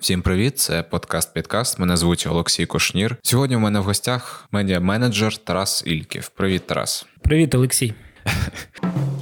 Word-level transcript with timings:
Всім 0.00 0.22
привіт, 0.22 0.58
це 0.58 0.82
подкаст 0.82 1.34
Підкаст. 1.34 1.78
Мене 1.78 1.96
звуть 1.96 2.26
Олексій 2.30 2.66
Кошнір. 2.66 3.16
Сьогодні 3.22 3.56
у 3.56 3.58
мене 3.58 3.80
в 3.80 3.82
гостях 3.82 4.48
медіа-менеджер 4.52 5.36
Тарас 5.36 5.82
Ільків. 5.86 6.28
Привіт, 6.28 6.66
Тарас. 6.66 7.06
Привіт, 7.22 7.54
Олексій. 7.54 7.94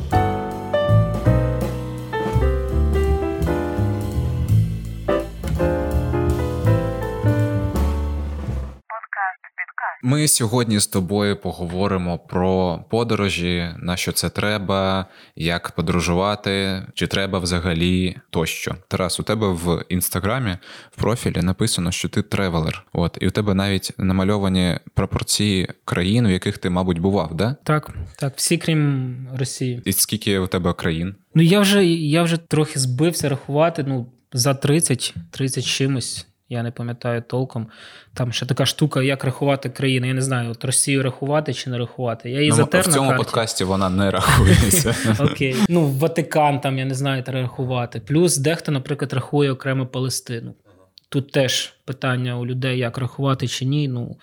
Ми 10.03 10.29
сьогодні 10.29 10.79
з 10.79 10.87
тобою 10.87 11.37
поговоримо 11.37 12.19
про 12.19 12.85
подорожі, 12.91 13.69
на 13.79 13.97
що 13.97 14.13
це 14.13 14.29
треба, 14.29 15.07
як 15.37 15.71
подорожувати, 15.71 16.83
чи 16.95 17.07
треба 17.07 17.39
взагалі 17.39 18.17
тощо. 18.31 18.75
Тарас, 18.89 19.21
у 19.21 19.23
тебе 19.23 19.49
в 19.49 19.85
інстаграмі 19.89 20.57
в 20.91 20.97
профілі 20.97 21.43
написано, 21.43 21.93
що 21.93 22.09
ти 22.09 22.23
traveler. 22.23 22.87
От 22.93 23.19
і 23.21 23.29
у 23.29 23.31
тебе 23.31 23.55
навіть 23.55 23.93
намальовані 23.99 24.79
прапорці 24.95 25.69
країн, 25.85 26.27
у 26.27 26.31
яких 26.31 26.59
ти, 26.59 26.71
мабуть, 26.71 26.99
бував, 26.99 27.35
да? 27.35 27.57
Так, 27.65 27.91
так, 28.19 28.33
всі 28.37 28.59
крім 28.59 29.29
Росії. 29.39 29.83
І 29.85 29.93
скільки 29.93 30.39
у 30.39 30.47
тебе 30.47 30.73
країн? 30.73 31.15
Ну 31.35 31.43
я 31.43 31.61
вже 31.61 31.85
я 31.87 32.23
вже 32.23 32.37
трохи 32.37 32.79
збився 32.79 33.29
рахувати. 33.29 33.85
Ну 33.89 34.07
за 34.33 34.55
30, 34.55 35.15
30 35.31 35.65
чимось. 35.65 36.27
Я 36.49 36.63
не 36.63 36.71
пам'ятаю 36.71 37.23
толком. 37.23 37.67
Там 38.15 38.33
ще 38.33 38.47
така 38.47 38.67
штука, 38.67 39.03
як 39.03 39.25
рахувати 39.25 39.69
країни. 39.69 40.09
Я 40.09 40.15
не 40.15 40.23
знаю, 40.23 40.51
от 40.51 40.65
Росію 40.65 41.03
рахувати 41.03 41.55
чи 41.55 41.71
не 41.71 41.79
рахувати. 41.79 42.31
Я 42.31 42.39
її 42.39 42.51
ну, 42.51 42.57
затер 42.57 42.89
В 42.89 42.93
цьому 42.93 43.11
на 43.11 43.17
подкасті 43.17 43.65
вона 43.65 43.89
не 43.89 44.11
рахується. 44.11 44.95
Окей. 45.19 45.57
Ну, 45.69 45.87
Ватикан 45.87 46.61
там, 46.61 46.79
я 46.79 46.85
не 46.85 46.95
знаю, 46.95 47.23
треба 47.23 47.43
рахувати. 47.43 48.01
Плюс 48.01 48.37
дехто, 48.37 48.73
наприклад, 48.73 49.13
рахує 49.13 49.51
окремо 49.51 49.87
Палестину. 49.87 50.55
Тут 51.09 51.33
теж 51.33 51.76
питання 51.87 52.39
у 52.39 52.47
людей, 52.47 52.79
як 52.79 52.99
рахувати 52.99 53.49
чи 53.49 53.65
ні. 53.65 53.89
Ну, 53.89 54.17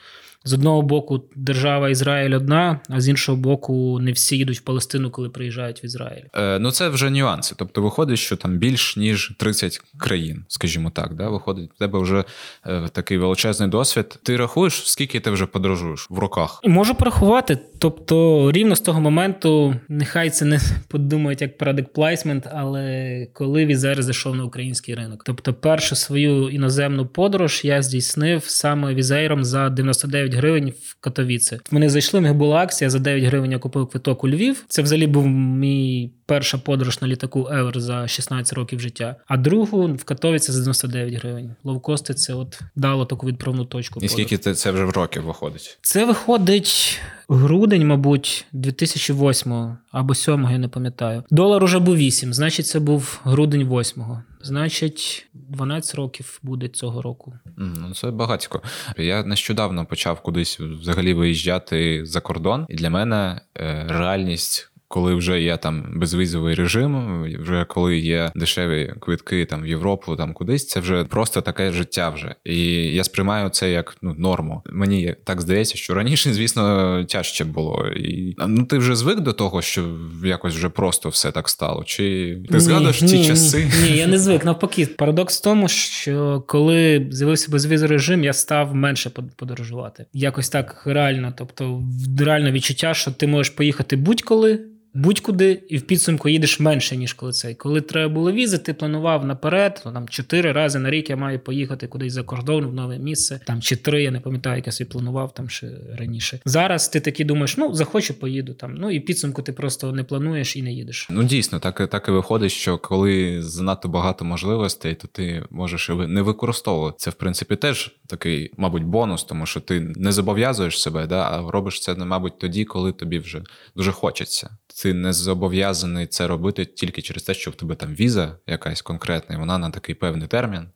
з 0.45 0.53
одного 0.53 0.81
боку, 0.81 1.23
держава 1.36 1.89
Ізраїль 1.89 2.36
одна, 2.36 2.80
а 2.89 3.02
з 3.02 3.09
іншого 3.09 3.38
боку, 3.38 4.00
не 4.00 4.11
всі 4.11 4.38
їдуть 4.38 4.58
в 4.58 4.61
Палестину, 4.61 5.11
коли 5.11 5.30
приїжджають 5.30 5.84
в 5.84 5.86
Ізраїль. 5.86 6.23
Е, 6.36 6.59
Ну 6.59 6.72
це 6.72 6.89
вже 6.89 7.09
нюанси. 7.09 7.56
Тобто, 7.58 7.81
виходить, 7.81 8.19
що 8.19 8.36
там 8.36 8.58
більш 8.58 8.97
ніж 8.97 9.31
30 9.38 9.81
країн, 9.97 10.45
скажімо 10.47 10.89
так. 10.95 11.14
Да? 11.14 11.30
Виходить, 11.30 11.69
в 11.75 11.80
тебе 11.80 12.00
вже 12.00 12.23
е, 12.66 12.88
такий 12.91 13.17
величезний 13.17 13.69
досвід. 13.69 14.19
Ти 14.23 14.38
рахуєш, 14.38 14.89
скільки 14.89 15.19
ти 15.19 15.31
вже 15.31 15.45
подорожуєш 15.45 16.08
в 16.09 16.19
роках? 16.19 16.59
Можу 16.64 16.95
порахувати. 16.95 17.58
Тобто, 17.80 18.52
рівно 18.52 18.75
з 18.75 18.81
того 18.81 19.02
моменту, 19.02 19.75
нехай 19.89 20.30
це 20.30 20.45
не 20.45 20.59
подумають 20.88 21.41
як 21.41 21.58
product 21.58 21.89
placement, 21.95 22.50
але 22.53 23.28
коли 23.34 23.66
Візер 23.66 24.03
зайшов 24.03 24.36
на 24.36 24.44
український 24.44 24.95
ринок. 24.95 25.23
Тобто, 25.25 25.53
першу 25.53 25.95
свою 25.95 26.50
іноземну 26.50 27.06
подорож 27.06 27.53
я 27.66 27.82
здійснив 27.82 28.44
саме 28.46 28.94
візейром 28.94 29.44
за 29.46 29.70
99 29.70 30.23
9 30.23 30.34
гривень 30.34 30.73
в 30.84 30.96
Катовіце. 31.00 31.59
Вони 31.72 31.90
зайшли, 31.90 32.20
в 32.20 32.23
них 32.23 32.34
була 32.34 32.58
акція 32.58 32.90
за 32.90 33.00
9 33.00 33.23
гривень. 33.23 33.52
Я 33.52 33.59
купив 33.59 33.88
квиток 33.88 34.23
у 34.23 34.30
Львів. 34.30 34.66
Це 34.68 34.82
взагалі 34.82 35.08
був 35.08 35.28
мій 35.28 36.12
перша 36.26 36.58
подорож 36.58 37.02
на 37.02 37.08
літаку 37.08 37.48
Евер 37.52 37.80
за 37.80 38.08
16 38.08 38.54
років 38.54 38.80
життя. 38.80 39.16
А 39.28 39.38
другу 39.38 39.94
в 39.94 40.04
Катовіці 40.04 40.52
за 40.52 40.59
99 40.59 41.14
гривень. 41.14 41.56
Ловкости 41.64 42.14
це 42.14 42.34
от 42.34 42.59
дало 42.76 43.06
таку 43.06 43.28
відправну 43.28 43.66
точку. 43.66 44.00
І 44.04 44.09
скільки 44.09 44.38
це 44.38 44.72
вже 44.72 44.84
в 44.84 44.90
років 44.90 45.24
виходить? 45.24 45.78
Це 45.81 46.06
виходить. 46.06 47.00
Грудень, 47.29 47.88
мабуть, 47.88 48.45
2008 48.52 49.77
або 49.91 50.16
7 50.16 50.47
я 50.52 50.57
не 50.57 50.67
пам'ятаю. 50.67 51.23
Долар 51.29 51.63
уже 51.63 51.79
був 51.79 51.95
8, 51.95 52.33
значить, 52.33 52.67
це 52.67 52.79
був 52.79 53.19
грудень 53.23 53.69
8 53.69 54.03
Значить, 54.41 55.27
12 55.33 55.95
років 55.95 56.39
буде 56.44 56.67
цього 56.67 57.01
року. 57.01 57.33
Ну 57.57 57.94
це 57.94 58.11
багатько. 58.11 58.61
Я 58.97 59.23
нещодавно 59.23 59.85
почав 59.85 60.21
кудись 60.21 60.59
взагалі 60.59 61.13
виїжджати 61.13 62.05
за 62.05 62.21
кордон, 62.21 62.66
і 62.69 62.75
для 62.75 62.89
мене 62.89 63.41
е, 63.57 63.85
реальність 63.89 64.72
коли 64.94 65.16
вже 65.16 65.42
є 65.42 65.58
там 65.58 65.86
безвізовий 65.96 66.56
режим, 66.56 67.24
вже 67.40 67.66
коли 67.68 67.98
є 67.98 68.31
дешеві 68.36 68.94
квитки 69.00 69.46
там 69.46 69.64
в 69.64 69.68
Європу, 69.68 70.16
там 70.16 70.34
кудись, 70.34 70.68
це 70.68 70.80
вже 70.80 71.04
просто 71.04 71.42
таке 71.42 71.72
життя 71.72 72.09
вже. 72.09 72.36
І 72.46 72.66
я 72.74 73.04
сприймаю 73.04 73.50
це 73.50 73.72
як 73.72 73.98
ну 74.02 74.16
норму. 74.18 74.62
Мені 74.66 75.16
так 75.24 75.42
здається, 75.42 75.78
що 75.78 75.94
раніше, 75.94 76.34
звісно, 76.34 77.06
тяжче 77.09 77.46
було. 77.46 77.88
І 77.88 78.36
ну 78.48 78.66
ти 78.66 78.78
вже 78.78 78.96
звик 78.96 79.20
до 79.20 79.34
того, 79.34 79.62
що 79.62 79.86
якось 80.26 80.56
вже 80.56 80.70
просто 80.70 81.10
все 81.10 81.31
так 81.31 81.50
стало. 81.50 81.84
Чи 81.84 82.38
ти 82.52 82.60
згадуєш 82.60 83.02
ні, 83.02 83.28
часи? 83.28 83.72
Ні, 83.84 83.92
ні, 83.92 83.98
я 83.98 84.08
не 84.08 84.18
звик. 84.18 84.46
Навпаки, 84.46 84.86
парадокс 84.86 85.40
в 85.40 85.44
тому, 85.44 85.68
що 85.68 86.44
коли 86.48 87.08
з'явився 87.12 87.52
безвізовий 87.52 87.92
режим, 87.92 88.24
я 88.24 88.34
став 88.34 88.75
менше 88.75 89.10
подорожувати. 89.36 90.06
Якось 90.14 90.50
так 90.50 90.84
реально. 90.86 91.34
Тобто, 91.38 91.84
реально 92.20 92.52
відчуття, 92.52 92.94
що 92.94 93.12
ти 93.12 93.28
можеш 93.28 93.50
поїхати 93.54 93.96
будь-коли 93.96 94.60
будь-куди, 94.94 95.64
і 95.70 95.78
в 95.78 95.81
підсумку 95.81 96.30
їдеш 96.30 96.59
менше, 96.59 96.98
ніж 96.98 97.14
коли 97.14 97.31
цей. 97.31 97.56
Коли 97.56 97.81
треба 97.81 98.14
було 98.14 98.31
візи, 98.31 98.58
ти 98.58 98.74
планував 98.74 99.26
наперед, 99.26 99.81
то 99.84 99.92
там 99.92 100.09
чотири 100.09 100.52
рази 100.52 100.80
на 100.80 100.90
рік 100.90 101.09
я 101.09 101.16
маю 101.16 101.40
поїхати 101.40 101.88
кудись 101.88 102.14
за 102.14 102.24
кордон 102.24 102.66
в 102.66 102.74
нове 102.74 103.00
місце. 103.00 103.40
Там 103.46 103.62
чи 103.62 103.76
три, 103.76 104.04
я 104.04 104.12
не 104.12 104.20
пам'ятаю, 104.20 104.56
як 104.56 104.68
я 104.68 104.74
собі 104.74 104.90
планував 104.90 105.34
там 105.34 105.50
ще 105.50 105.70
раніше. 105.98 106.40
Зараз 106.46 106.88
ти 106.88 107.00
таки 107.00 107.26
думаєш, 107.26 107.58
ну 107.58 107.74
захочу, 107.74 108.14
поїду 108.14 108.54
там. 108.54 108.76
Ну 108.76 108.92
і 108.92 109.00
підсумку 109.00 109.42
ти 109.42 109.54
просто 109.54 109.92
не 109.92 110.04
плануєш 110.04 110.56
і 110.56 110.64
не 110.64 110.74
їдеш. 110.74 111.08
Ну 111.10 111.24
дійсно, 111.24 111.60
так 111.60 111.90
так 111.90 112.08
і 112.08 112.12
виходить, 112.12 112.52
що 112.52 112.78
коли 112.78 113.42
занадто 113.42 113.88
багато 113.88 114.25
можливостей, 114.25 114.96
то 114.96 115.08
ти 115.08 115.44
можеш 115.50 115.90
не 115.90 116.22
використовувати. 116.22 116.96
Це 117.00 117.10
в 117.10 117.14
принципі 117.14 117.56
теж 117.56 117.96
такий, 118.08 118.52
мабуть, 118.58 118.84
бонус, 118.84 119.24
тому 119.24 119.46
що 119.46 119.60
ти 119.60 119.80
не 119.80 120.12
зобов'язуєш 120.12 120.81
себе, 120.81 121.08
да, 121.08 121.22
а 121.22 121.52
робиш 121.52 121.81
це, 121.81 121.96
мабуть, 121.96 122.40
тоді, 122.40 122.66
коли 122.66 122.92
тобі 122.92 123.20
вже 123.20 123.42
дуже 123.75 123.92
хочеться 123.92 124.58
ти 124.83 124.94
не 124.94 125.13
зобов'язаний 125.13 126.07
це 126.07 126.27
робити 126.27 126.66
тільки 126.66 127.01
через 127.01 127.23
те, 127.23 127.33
що 127.33 127.51
в 127.51 127.55
тебе 127.55 127.75
там 127.75 127.95
віза 127.95 128.38
якась 128.47 128.81
конкретна, 128.81 129.35
і 129.35 129.39
вона 129.39 129.57
на 129.57 129.69
такий 129.69 129.95
певний 129.95 130.27
термін, 130.27 130.67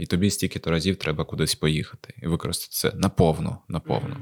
і 0.00 0.06
тобі 0.06 0.30
стільки-то 0.30 0.70
разів 0.70 0.96
треба 0.96 1.24
кудись 1.24 1.54
поїхати 1.54 2.14
і 2.22 2.26
використати 2.26 2.70
це 2.70 2.98
наповну, 2.98 3.56
наповну. 3.68 4.16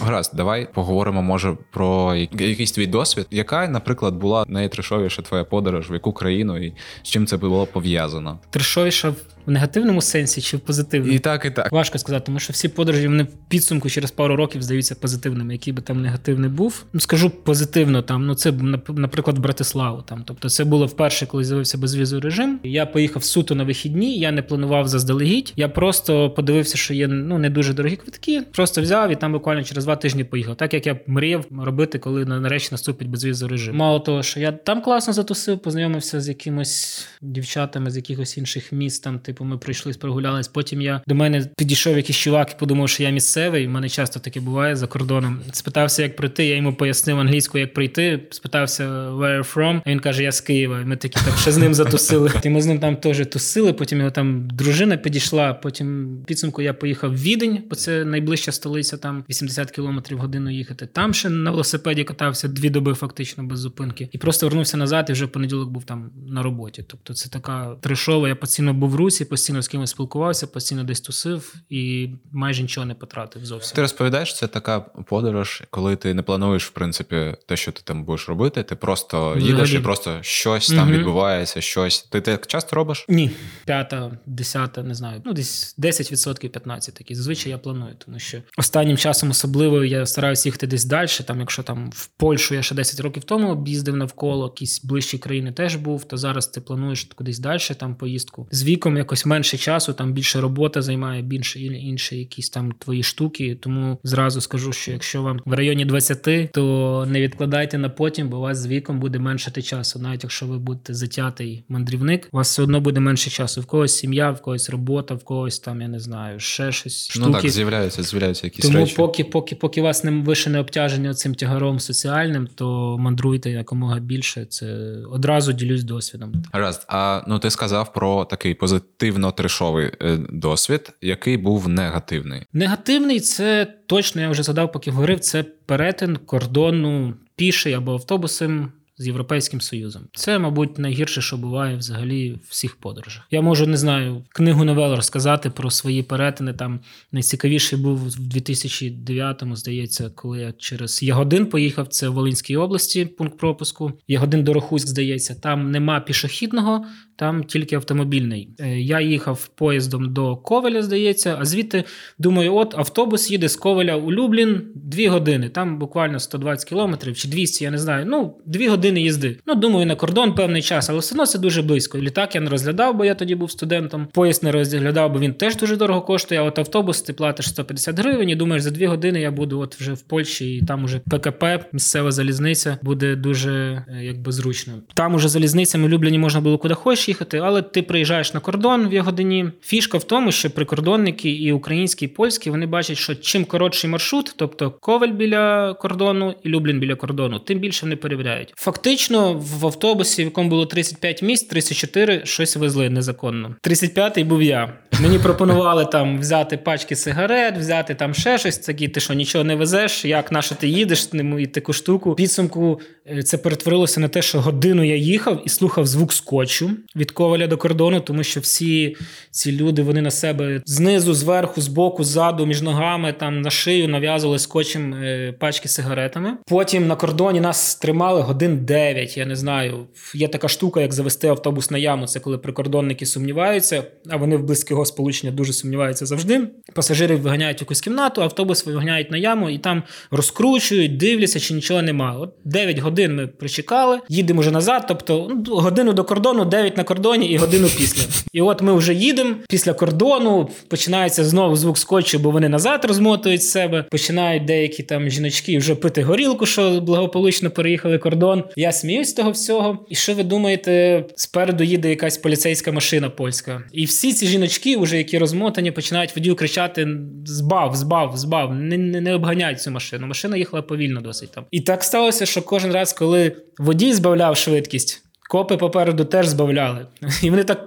Гаразд, 0.00 0.32
давай 0.34 0.72
поговоримо, 0.74 1.22
може, 1.22 1.56
про 1.70 2.14
якийсь 2.14 2.72
твій 2.72 2.86
досвід. 2.86 3.26
Яка, 3.30 3.68
наприклад, 3.68 4.14
була 4.14 4.44
найтрешовіша 4.48 5.22
твоя 5.22 5.44
подорож, 5.44 5.90
в 5.90 5.92
яку 5.92 6.12
країну 6.12 6.64
і 6.64 6.74
з 7.02 7.08
чим 7.08 7.26
це 7.26 7.36
було 7.36 7.66
пов'язано? 7.66 8.38
Трешовіша 8.50 9.14
в 9.48 9.50
негативному 9.50 10.02
сенсі 10.02 10.40
чи 10.40 10.56
в 10.56 10.60
позитивному? 10.60 11.14
І 11.14 11.18
так, 11.18 11.44
і 11.44 11.50
так. 11.50 11.72
Важко 11.72 11.98
сказати, 11.98 12.26
тому 12.26 12.38
що 12.38 12.52
всі 12.52 12.68
подорожі 12.68 13.08
вони 13.08 13.22
в 13.22 13.28
підсумку 13.48 13.90
через 13.90 14.10
пару 14.10 14.36
років 14.36 14.62
здаються 14.62 14.94
позитивними, 14.94 15.52
який 15.52 15.72
би 15.72 15.82
там 15.82 16.02
негативний 16.02 16.50
був. 16.50 16.84
Ну, 16.92 17.00
скажу 17.00 17.30
позитивно, 17.30 18.02
там 18.02 18.26
ну 18.26 18.34
це 18.34 18.52
наприклад, 18.88 19.38
Братиславу. 19.38 20.02
Там, 20.02 20.22
тобто, 20.26 20.50
це 20.50 20.64
було 20.64 20.86
вперше, 20.86 21.26
коли 21.26 21.44
з'явився 21.44 21.78
безвізовий 21.78 22.22
режим. 22.22 22.60
Я 22.62 22.86
поїхав 22.86 23.24
суто 23.24 23.54
на 23.54 23.64
вихідні, 23.64 24.18
я 24.18 24.32
не 24.32 24.42
планував 24.42 24.88
заздалегідь. 24.88 25.52
Я 25.56 25.68
просто 25.68 26.30
подивився, 26.30 26.78
що 26.78 26.94
є 26.94 27.08
ну 27.08 27.38
не 27.38 27.50
дуже 27.50 27.74
дорогі 27.74 27.96
квитки. 27.96 28.42
Просто 28.52 28.82
взяв 28.82 29.10
і 29.10 29.16
там 29.16 29.32
буквально 29.32 29.64
через 29.64 29.84
два 29.84 29.96
тижні 29.96 30.24
поїхав. 30.24 30.56
Так 30.56 30.74
як 30.74 30.86
я 30.86 31.00
мріяв 31.06 31.44
робити, 31.62 31.98
коли 31.98 32.24
нарешті 32.24 32.68
наступить 32.70 33.08
безвізовий 33.08 33.52
режим. 33.52 33.76
Мало 33.76 34.00
того, 34.00 34.22
що 34.22 34.40
я 34.40 34.52
там 34.52 34.82
класно 34.82 35.12
затусив, 35.12 35.58
познайомився 35.58 36.20
з 36.20 36.28
якимось 36.28 37.06
дівчатами 37.22 37.90
з 37.90 37.96
якихось 37.96 38.38
інших 38.38 38.72
міст. 38.72 39.04
Там, 39.04 39.18
типу, 39.18 39.37
ми 39.44 39.58
прийшли, 39.58 39.92
прогулялись. 39.92 40.48
Потім 40.48 40.80
я 40.80 41.00
до 41.06 41.14
мене 41.14 41.50
підійшов 41.56 41.96
якийсь 41.96 42.18
чувак 42.18 42.52
і 42.56 42.58
подумав, 42.58 42.88
що 42.88 43.02
я 43.02 43.10
місцевий. 43.10 43.66
У 43.66 43.70
мене 43.70 43.88
часто 43.88 44.20
таке 44.20 44.40
буває 44.40 44.76
за 44.76 44.86
кордоном. 44.86 45.40
Спитався, 45.52 46.02
як 46.02 46.16
прийти. 46.16 46.46
Я 46.46 46.56
йому 46.56 46.74
пояснив 46.74 47.18
англійською, 47.18 47.62
як 47.62 47.74
прийти. 47.74 48.20
Спитався 48.30 48.84
where 49.10 49.54
from, 49.54 49.82
а 49.86 49.90
він 49.90 50.00
каже: 50.00 50.22
Я 50.22 50.32
з 50.32 50.40
Києва. 50.40 50.82
Ми 50.84 50.96
такі 50.96 51.20
там 51.24 51.34
ще 51.34 51.52
з 51.52 51.56
ним 51.56 51.74
затусили. 51.74 52.30
І 52.44 52.48
ми 52.48 52.62
з 52.62 52.66
ним 52.66 52.78
там 52.78 52.96
теж 52.96 53.26
тусили. 53.26 53.72
Потім 53.72 53.98
його 53.98 54.10
там 54.10 54.48
дружина 54.52 54.96
підійшла. 54.96 55.54
Потім 55.54 56.18
підсумку 56.26 56.62
я 56.62 56.74
поїхав 56.74 57.10
в 57.10 57.22
Відень, 57.22 57.62
бо 57.70 57.76
це 57.76 58.04
найближча 58.04 58.52
столиця, 58.52 58.96
там 58.96 59.24
80 59.30 59.70
кілометрів 59.70 60.18
в 60.18 60.20
годину 60.20 60.50
їхати. 60.50 60.86
Там 60.86 61.14
ще 61.14 61.28
на 61.28 61.50
велосипеді 61.50 62.04
катався 62.04 62.48
дві 62.48 62.70
доби, 62.70 62.94
фактично 62.94 63.44
без 63.44 63.58
зупинки, 63.58 64.08
і 64.12 64.18
просто 64.18 64.46
вернувся 64.46 64.76
назад. 64.76 65.06
І 65.08 65.12
вже 65.12 65.24
в 65.24 65.28
понеділок 65.28 65.70
був 65.70 65.84
там 65.84 66.10
на 66.28 66.42
роботі. 66.42 66.84
Тобто, 66.86 67.14
це 67.14 67.28
така 67.28 67.76
трешова. 67.80 68.28
Я 68.28 68.34
постійно 68.34 68.74
був 68.74 68.90
в 68.90 68.94
русі 68.94 69.24
постійно 69.28 69.62
з 69.62 69.68
кимось 69.68 69.90
спілкувався, 69.90 70.46
постійно 70.46 70.84
десь 70.84 71.00
тусив 71.00 71.54
і 71.70 72.10
майже 72.32 72.62
нічого 72.62 72.86
не 72.86 72.94
потратив 72.94 73.46
зовсім. 73.46 73.76
Ти 73.76 73.82
розповідаєш, 73.82 74.36
це 74.36 74.46
така 74.46 74.80
подорож, 74.80 75.62
коли 75.70 75.96
ти 75.96 76.14
не 76.14 76.22
плануєш, 76.22 76.66
в 76.66 76.70
принципі, 76.70 77.34
те, 77.46 77.56
що 77.56 77.72
ти 77.72 77.80
там 77.84 78.04
будеш 78.04 78.28
робити. 78.28 78.62
Ти 78.62 78.76
просто 78.76 79.30
Взагалі. 79.30 79.50
їдеш 79.50 79.72
і 79.72 79.78
просто 79.78 80.18
щось 80.20 80.68
там 80.68 80.88
угу. 80.88 80.98
відбувається, 80.98 81.60
щось. 81.60 82.02
Ти 82.02 82.20
так 82.20 82.46
часто 82.46 82.76
робиш? 82.76 83.06
Ні, 83.08 83.30
п'ята, 83.64 84.18
десята, 84.26 84.82
не 84.82 84.94
знаю. 84.94 85.22
Ну, 85.24 85.32
десь 85.32 85.74
10%, 85.78 86.50
15% 86.50 86.92
такі. 86.92 87.14
Зазвичай 87.14 87.50
я 87.50 87.58
планую, 87.58 87.94
тому 88.06 88.18
що 88.18 88.38
останнім 88.56 88.96
часом 88.96 89.30
особливо 89.30 89.84
я 89.84 90.06
стараюся 90.06 90.48
їхати 90.48 90.66
десь 90.66 90.84
далі. 90.84 91.08
Там, 91.26 91.40
якщо 91.40 91.62
там 91.62 91.90
в 91.94 92.06
Польщу 92.06 92.54
я 92.54 92.62
ще 92.62 92.74
10 92.74 93.00
років 93.00 93.24
тому 93.24 93.50
об'їздив 93.50 93.96
навколо, 93.96 94.44
якісь 94.44 94.84
ближчі 94.84 95.18
країни 95.18 95.52
теж 95.52 95.76
був, 95.76 96.04
то 96.04 96.16
зараз 96.16 96.46
ти 96.46 96.60
плануєш 96.60 97.08
кудись 97.14 97.38
далі 97.38 97.60
там 97.78 97.94
поїздку. 97.94 98.48
З 98.50 98.62
віком 98.64 98.96
якось 98.96 99.17
менше 99.26 99.58
часу, 99.58 99.92
там 99.92 100.12
більше 100.12 100.40
робота 100.40 100.82
займає, 100.82 101.22
більше 101.22 101.60
інші 101.60 102.18
якісь 102.18 102.50
там 102.50 102.72
твої 102.72 103.02
штуки. 103.02 103.58
Тому 103.60 103.98
зразу 104.04 104.40
скажу, 104.40 104.72
що 104.72 104.92
якщо 104.92 105.22
вам 105.22 105.40
в 105.44 105.52
районі 105.52 105.84
20, 105.84 106.52
то 106.52 107.06
не 107.08 107.20
відкладайте 107.20 107.78
на 107.78 107.88
потім, 107.88 108.28
бо 108.28 108.36
у 108.36 108.40
вас 108.40 108.58
з 108.58 108.66
віком 108.66 109.00
буде 109.00 109.18
меншати 109.18 109.62
часу. 109.62 109.98
Навіть 109.98 110.22
якщо 110.22 110.46
ви 110.46 110.58
будете 110.58 110.94
затятий 110.94 111.64
мандрівник, 111.68 112.28
у 112.32 112.36
вас 112.36 112.50
все 112.50 112.62
одно 112.62 112.80
буде 112.80 113.00
менше 113.00 113.30
часу. 113.30 113.60
В 113.60 113.66
когось 113.66 113.96
сім'я, 113.96 114.30
в 114.30 114.42
когось 114.42 114.70
робота, 114.70 115.14
в 115.14 115.24
когось 115.24 115.58
там 115.58 115.80
я 115.80 115.88
не 115.88 116.00
знаю, 116.00 116.40
ще 116.40 116.72
щось. 116.72 117.08
Штуки. 117.10 117.26
Ну 117.26 117.32
так 117.32 117.50
з'являються, 117.50 118.02
з'являються 118.02 118.46
якісь 118.46 118.64
тому, 118.64 118.78
речі. 118.78 118.96
поки, 118.96 119.24
поки, 119.24 119.56
поки 119.56 119.82
вас 119.82 120.04
не 120.04 120.10
ви 120.10 120.34
ще 120.34 120.50
не 120.50 120.58
обтяжені 120.58 121.14
цим 121.14 121.34
тягаром 121.34 121.80
соціальним, 121.80 122.48
то 122.54 122.96
мандруйте 122.98 123.50
якомога 123.50 123.98
більше. 123.98 124.44
Це 124.44 124.66
одразу 125.10 125.52
ділюсь 125.52 125.84
досвідом. 125.84 126.32
Раз, 126.52 126.86
а 126.88 127.22
ну 127.26 127.38
ти 127.38 127.50
сказав 127.50 127.92
про 127.92 128.24
такий 128.24 128.54
позитивно 128.54 128.97
трешовий 129.36 129.90
е, 130.00 130.18
досвід, 130.30 130.92
який 131.02 131.36
був 131.36 131.68
негативний. 131.68 132.42
Негативний 132.52 133.20
це 133.20 133.74
точно 133.86 134.22
я 134.22 134.30
вже 134.30 134.42
згадав, 134.42 134.72
поки 134.72 134.90
говорив. 134.90 135.20
Це 135.20 135.42
перетин 135.42 136.16
кордону 136.16 137.14
піший 137.36 137.72
або 137.72 137.92
автобусом 137.92 138.72
з 138.98 139.06
Європейським 139.06 139.60
Союзом. 139.60 140.02
Це, 140.14 140.38
мабуть, 140.38 140.78
найгірше, 140.78 141.22
що 141.22 141.36
буває 141.36 141.76
взагалі 141.76 142.32
в 142.32 142.40
всіх 142.48 142.76
подорожах. 142.76 143.22
Я 143.30 143.42
можу 143.42 143.66
не 143.66 143.76
знаю 143.76 144.24
книгу 144.28 144.64
новел 144.64 144.94
розказати 144.94 145.50
про 145.50 145.70
свої 145.70 146.02
перетини. 146.02 146.52
Там 146.52 146.80
найцікавіший 147.12 147.78
був 147.78 147.98
в 147.98 148.34
2009-му, 148.34 149.56
здається, 149.56 150.10
коли 150.10 150.40
я 150.40 150.52
через 150.58 151.02
Ягодин 151.02 151.46
поїхав. 151.46 151.88
Це 151.88 152.08
в 152.08 152.12
Волинській 152.12 152.56
області, 152.56 153.04
пункт 153.04 153.38
пропуску. 153.38 153.92
Ягодин 154.08 154.44
Дорохуськ, 154.44 154.88
здається, 154.88 155.34
там 155.34 155.70
нема 155.70 156.00
пішохідного 156.00 156.84
там 157.18 157.44
тільки 157.44 157.76
автомобільний. 157.76 158.48
Е, 158.60 158.80
я 158.80 159.00
їхав 159.00 159.48
поїздом 159.48 160.12
до 160.12 160.36
Ковеля, 160.36 160.82
здається, 160.82 161.36
а 161.40 161.44
звідти 161.44 161.84
думаю, 162.18 162.54
от 162.54 162.74
автобус 162.78 163.30
їде 163.30 163.48
з 163.48 163.56
Ковеля 163.56 163.96
у 163.96 164.12
Люблін 164.12 164.62
дві 164.74 165.08
години. 165.08 165.48
Там 165.48 165.78
буквально 165.78 166.20
120 166.20 166.68
кілометрів 166.68 167.16
чи 167.16 167.28
200, 167.28 167.64
я 167.64 167.70
не 167.70 167.78
знаю. 167.78 168.06
Ну, 168.08 168.34
дві 168.46 168.68
години 168.68 169.00
їзди. 169.00 169.38
Ну, 169.46 169.54
думаю, 169.54 169.86
на 169.86 169.94
кордон 169.94 170.34
певний 170.34 170.62
час, 170.62 170.90
але 170.90 170.98
все 170.98 171.14
одно 171.14 171.26
це 171.26 171.38
дуже 171.38 171.62
близько. 171.62 171.98
Літак 171.98 172.34
я 172.34 172.40
не 172.40 172.50
розглядав, 172.50 172.96
бо 172.96 173.04
я 173.04 173.14
тоді 173.14 173.34
був 173.34 173.50
студентом. 173.50 174.06
Поїзд 174.12 174.44
не 174.44 174.52
розглядав, 174.52 175.12
бо 175.12 175.18
він 175.18 175.34
теж 175.34 175.56
дуже 175.56 175.76
дорого 175.76 176.02
коштує. 176.02 176.40
А 176.40 176.44
от 176.44 176.58
автобус 176.58 177.02
ти 177.02 177.12
платиш 177.12 177.48
150 177.48 177.98
гривень 177.98 178.28
і 178.28 178.36
думаєш, 178.36 178.62
за 178.62 178.70
дві 178.70 178.86
години 178.86 179.20
я 179.20 179.30
буду 179.30 179.60
от 179.60 179.74
вже 179.74 179.92
в 179.92 180.02
Польщі, 180.02 180.54
і 180.54 180.62
там 180.62 180.84
уже 180.84 180.98
ПКП, 180.98 181.44
місцева 181.72 182.12
залізниця 182.12 182.78
буде 182.82 183.16
дуже 183.16 183.84
е, 183.88 184.04
якби 184.04 184.32
зручно. 184.32 184.72
Там 184.94 185.14
уже 185.14 185.28
залізницями 185.28 185.86
в 185.86 185.90
Любліні 185.90 186.18
можна 186.18 186.40
було 186.40 186.58
куди 186.58 186.74
хочеш 186.74 187.07
їхати, 187.08 187.38
але 187.38 187.62
ти 187.62 187.82
приїжджаєш 187.82 188.34
на 188.34 188.40
кордон 188.40 188.88
в 188.88 188.92
Ягодині. 188.92 189.50
Фішка 189.62 189.98
в 189.98 190.04
тому, 190.04 190.32
що 190.32 190.50
прикордонники 190.50 191.30
і 191.30 191.52
українські, 191.52 192.04
і 192.04 192.08
польські 192.08 192.50
вони 192.50 192.66
бачать, 192.66 192.96
що 192.96 193.14
чим 193.14 193.44
коротший 193.44 193.90
маршрут, 193.90 194.34
тобто 194.36 194.70
коваль 194.70 195.08
біля 195.08 195.74
кордону 195.74 196.34
і 196.44 196.48
Люблін 196.48 196.80
біля 196.80 196.94
кордону, 196.94 197.38
тим 197.38 197.58
більше 197.58 197.86
вони 197.86 197.96
перевіряють. 197.96 198.52
Фактично, 198.56 199.32
в 199.60 199.66
автобусі, 199.66 200.22
в 200.22 200.24
якому 200.24 200.48
було 200.48 200.66
35 200.66 201.22
місць, 201.22 201.44
34 201.44 202.20
щось 202.24 202.56
везли 202.56 202.90
незаконно. 202.90 203.54
35-й 203.62 204.24
був 204.24 204.42
я. 204.42 204.72
Мені 205.00 205.18
пропонували 205.18 205.84
там 205.84 206.20
взяти 206.20 206.56
пачки 206.56 206.96
сигарет, 206.96 207.58
взяти 207.58 207.94
там 207.94 208.14
ще 208.14 208.38
щось. 208.38 208.58
Такі, 208.58 208.88
ти 208.88 209.00
що 209.00 209.14
нічого 209.14 209.44
не 209.44 209.56
везеш, 209.56 210.04
як 210.04 210.32
на 210.32 210.42
що 210.42 210.54
ти 210.54 210.68
їдеш 210.68 211.08
і 211.38 211.46
таку 211.46 211.72
штуку. 211.72 212.14
Підсумку 212.14 212.80
е, 213.10 213.22
це 213.22 213.38
перетворилося 213.38 214.00
на 214.00 214.08
те, 214.08 214.22
що 214.22 214.40
годину 214.40 214.84
я 214.84 214.96
їхав 214.96 215.42
і 215.46 215.48
слухав 215.48 215.86
звук 215.86 216.12
скотчу 216.12 216.70
від 216.98 217.10
коваля 217.10 217.46
до 217.46 217.56
кордону, 217.56 218.00
тому 218.00 218.22
що 218.22 218.40
всі 218.40 218.96
ці 219.30 219.52
люди 219.52 219.82
вони 219.82 220.02
на 220.02 220.10
себе 220.10 220.62
знизу, 220.66 221.14
зверху, 221.14 221.60
збоку, 221.60 222.04
ззаду, 222.04 222.46
між 222.46 222.62
ногами, 222.62 223.12
там 223.12 223.40
на 223.40 223.50
шию 223.50 223.88
нав'язували 223.88 224.38
скотчем 224.38 224.94
е, 224.94 225.34
пачки 225.38 225.68
сигаретами. 225.68 226.36
Потім 226.46 226.86
на 226.86 226.96
кордоні 226.96 227.40
нас 227.40 227.74
тримали 227.74 228.20
годин 228.20 228.64
9, 228.64 229.16
Я 229.16 229.26
не 229.26 229.36
знаю. 229.36 229.86
Є 230.14 230.28
така 230.28 230.48
штука, 230.48 230.80
як 230.80 230.92
завести 230.92 231.28
автобус 231.28 231.70
на 231.70 231.78
яму. 231.78 232.06
Це 232.06 232.20
коли 232.20 232.38
прикордонники 232.38 233.06
сумніваються, 233.06 233.84
а 234.10 234.16
вони 234.16 234.36
в 234.36 234.42
близького 234.42 234.84
сполучення 234.84 235.32
дуже 235.32 235.52
сумніваються 235.52 236.06
завжди. 236.06 236.48
Пасажирів 236.74 237.20
виганяють 237.20 237.60
якусь 237.60 237.80
кімнату, 237.80 238.22
автобус 238.22 238.66
виганяють 238.66 239.10
на 239.10 239.16
яму 239.16 239.50
і 239.50 239.58
там 239.58 239.82
розкручують, 240.10 240.96
дивляться, 240.96 241.40
чи 241.40 241.54
нічого 241.54 241.82
немає. 241.82 242.18
От 242.18 242.34
9 242.44 242.78
годин 242.78 243.16
ми 243.16 243.26
причекали, 243.26 244.00
їдемо 244.08 244.40
вже 244.40 244.50
назад. 244.50 244.84
Тобто 244.88 245.30
ну, 245.46 245.56
годину 245.56 245.92
до 245.92 246.04
кордону, 246.04 246.44
9 246.44 246.76
на 246.76 246.84
кордоні 246.88 247.26
і 247.26 247.36
годину 247.36 247.68
після. 247.78 248.02
І 248.32 248.40
от 248.40 248.62
ми 248.62 248.74
вже 248.74 248.94
їдемо 248.94 249.34
після 249.48 249.72
кордону. 249.72 250.50
Починається 250.68 251.24
знову 251.24 251.56
звук 251.56 251.78
скотчу, 251.78 252.18
бо 252.18 252.30
вони 252.30 252.48
назад 252.48 252.84
розмотують 252.84 253.42
себе. 253.42 253.84
Починають 253.90 254.44
деякі 254.44 254.82
там 254.82 255.10
жіночки 255.10 255.58
вже 255.58 255.74
пити 255.74 256.02
горілку, 256.02 256.46
що 256.46 256.80
благополучно 256.80 257.50
переїхали 257.50 257.98
кордон. 257.98 258.44
Я 258.56 258.72
сміюсь 258.72 259.08
з 259.08 259.12
того 259.12 259.30
всього. 259.30 259.86
І 259.88 259.94
що 259.94 260.14
ви 260.14 260.22
думаєте, 260.22 261.04
спереду 261.16 261.64
їде 261.64 261.90
якась 261.90 262.18
поліцейська 262.18 262.72
машина 262.72 263.10
польська, 263.10 263.62
і 263.72 263.84
всі 263.84 264.12
ці 264.12 264.26
жіночки, 264.26 264.76
вже 264.76 264.98
які 264.98 265.18
розмотані, 265.18 265.70
починають 265.70 266.16
водію 266.16 266.36
кричати: 266.36 266.88
збав, 267.26 267.76
збав, 267.76 268.16
збав, 268.16 268.54
не, 268.54 268.78
не, 268.78 269.00
не 269.00 269.14
обганяй 269.14 269.56
цю 269.56 269.70
машину. 269.70 270.06
Машина 270.06 270.36
їхала 270.36 270.62
повільно 270.62 271.00
досить 271.00 271.32
там. 271.32 271.44
І 271.50 271.60
так 271.60 271.84
сталося, 271.84 272.26
що 272.26 272.42
кожен 272.42 272.72
раз, 272.72 272.92
коли 272.92 273.32
водій 273.58 273.92
збавляв 273.92 274.36
швидкість. 274.36 275.07
Копи 275.30 275.56
попереду 275.56 276.04
теж 276.04 276.26
збавляли. 276.26 276.86
І 277.22 277.30
вони 277.30 277.44
так 277.44 277.58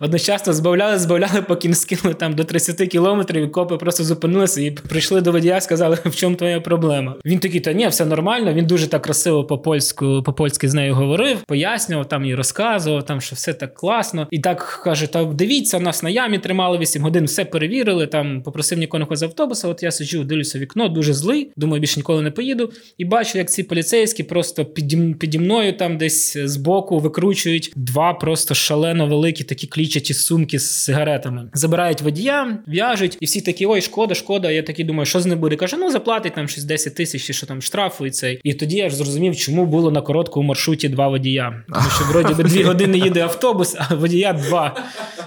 одночасно 0.00 0.52
збавляли, 0.52 0.98
збавляли, 0.98 1.42
поки 1.42 1.68
не 1.68 1.74
скинули 1.74 2.14
там 2.14 2.34
до 2.34 2.44
30 2.44 2.88
кілометрів, 2.88 3.44
і 3.44 3.48
копи 3.48 3.76
просто 3.76 4.04
зупинилися 4.04 4.60
і 4.60 4.70
прийшли 4.70 5.20
до 5.20 5.32
водія, 5.32 5.60
сказали, 5.60 5.98
в 6.04 6.16
чому 6.16 6.36
твоя 6.36 6.60
проблема. 6.60 7.14
Він 7.24 7.38
такий, 7.38 7.60
та 7.60 7.72
ні, 7.72 7.88
все 7.88 8.04
нормально. 8.04 8.54
Він 8.54 8.66
дуже 8.66 8.86
так 8.86 9.02
красиво 9.02 9.44
по 9.44 9.58
польську, 9.58 10.22
по 10.26 10.32
польськи 10.32 10.68
з 10.68 10.74
нею 10.74 10.94
говорив, 10.94 11.38
пояснював 11.46 12.08
там 12.08 12.24
і 12.24 12.34
розказував, 12.34 13.06
там 13.06 13.20
що 13.20 13.34
все 13.34 13.54
так 13.54 13.74
класно. 13.74 14.28
І 14.30 14.38
так 14.38 14.80
каже: 14.84 15.06
та 15.06 15.24
дивіться, 15.24 15.80
нас 15.80 16.02
на 16.02 16.10
ямі 16.10 16.38
тримали 16.38 16.78
8 16.78 17.02
годин, 17.02 17.24
все 17.24 17.44
перевірили. 17.44 18.06
Там 18.06 18.42
попросив 18.42 18.78
нікого 18.78 19.16
з 19.16 19.22
автобуса. 19.22 19.68
От 19.68 19.82
я 19.82 19.90
сиджу, 19.90 20.24
дивлюся 20.24 20.58
вікно, 20.58 20.88
дуже 20.88 21.12
злий. 21.12 21.52
Думаю, 21.56 21.80
більше 21.80 22.00
ніколи 22.00 22.22
не 22.22 22.30
поїду. 22.30 22.72
І 22.98 23.04
бачу, 23.04 23.38
як 23.38 23.50
ці 23.50 23.62
поліцейські 23.62 24.22
просто 24.22 24.64
піді, 24.64 25.14
піді 25.18 25.38
мною 25.38 25.76
там 25.76 25.98
десь 25.98 26.36
збоку 26.36 26.85
боку 26.86 26.98
викручують 26.98 27.72
два 27.76 28.14
просто 28.14 28.54
шалено 28.54 29.06
великі 29.06 29.44
такі 29.44 29.66
клічаті 29.66 30.14
сумки 30.14 30.58
з 30.58 30.70
сигаретами. 30.70 31.48
Забирають 31.54 32.00
водія, 32.00 32.58
в'яжуть, 32.66 33.18
і 33.20 33.26
всі 33.26 33.40
такі: 33.40 33.66
ой, 33.66 33.80
шкода, 33.80 34.14
шкода. 34.14 34.50
Я 34.50 34.62
такий 34.62 34.84
думаю, 34.84 35.06
що 35.06 35.20
з 35.20 35.26
ним 35.26 35.38
буде. 35.38 35.56
Каже, 35.56 35.76
ну 35.76 35.90
заплатить 35.90 36.34
там 36.34 36.48
щось 36.48 36.64
10 36.64 36.94
тисяч, 36.94 37.24
чи 37.24 37.32
що 37.32 37.46
там 37.46 37.62
штрафу 37.62 38.06
і 38.06 38.10
цей. 38.10 38.40
І 38.44 38.54
тоді 38.54 38.76
я 38.76 38.90
ж 38.90 38.96
зрозумів, 38.96 39.36
чому 39.36 39.66
було 39.66 39.90
на 39.90 40.00
короткому 40.00 40.48
маршруті 40.48 40.88
два 40.88 41.08
водія. 41.08 41.64
Тому 41.74 41.90
що 41.90 42.04
вроді 42.04 42.34
би 42.34 42.44
дві 42.44 42.62
години 42.62 42.98
їде 42.98 43.20
автобус, 43.20 43.76
а 43.78 43.94
водія 43.94 44.32
два. 44.32 44.76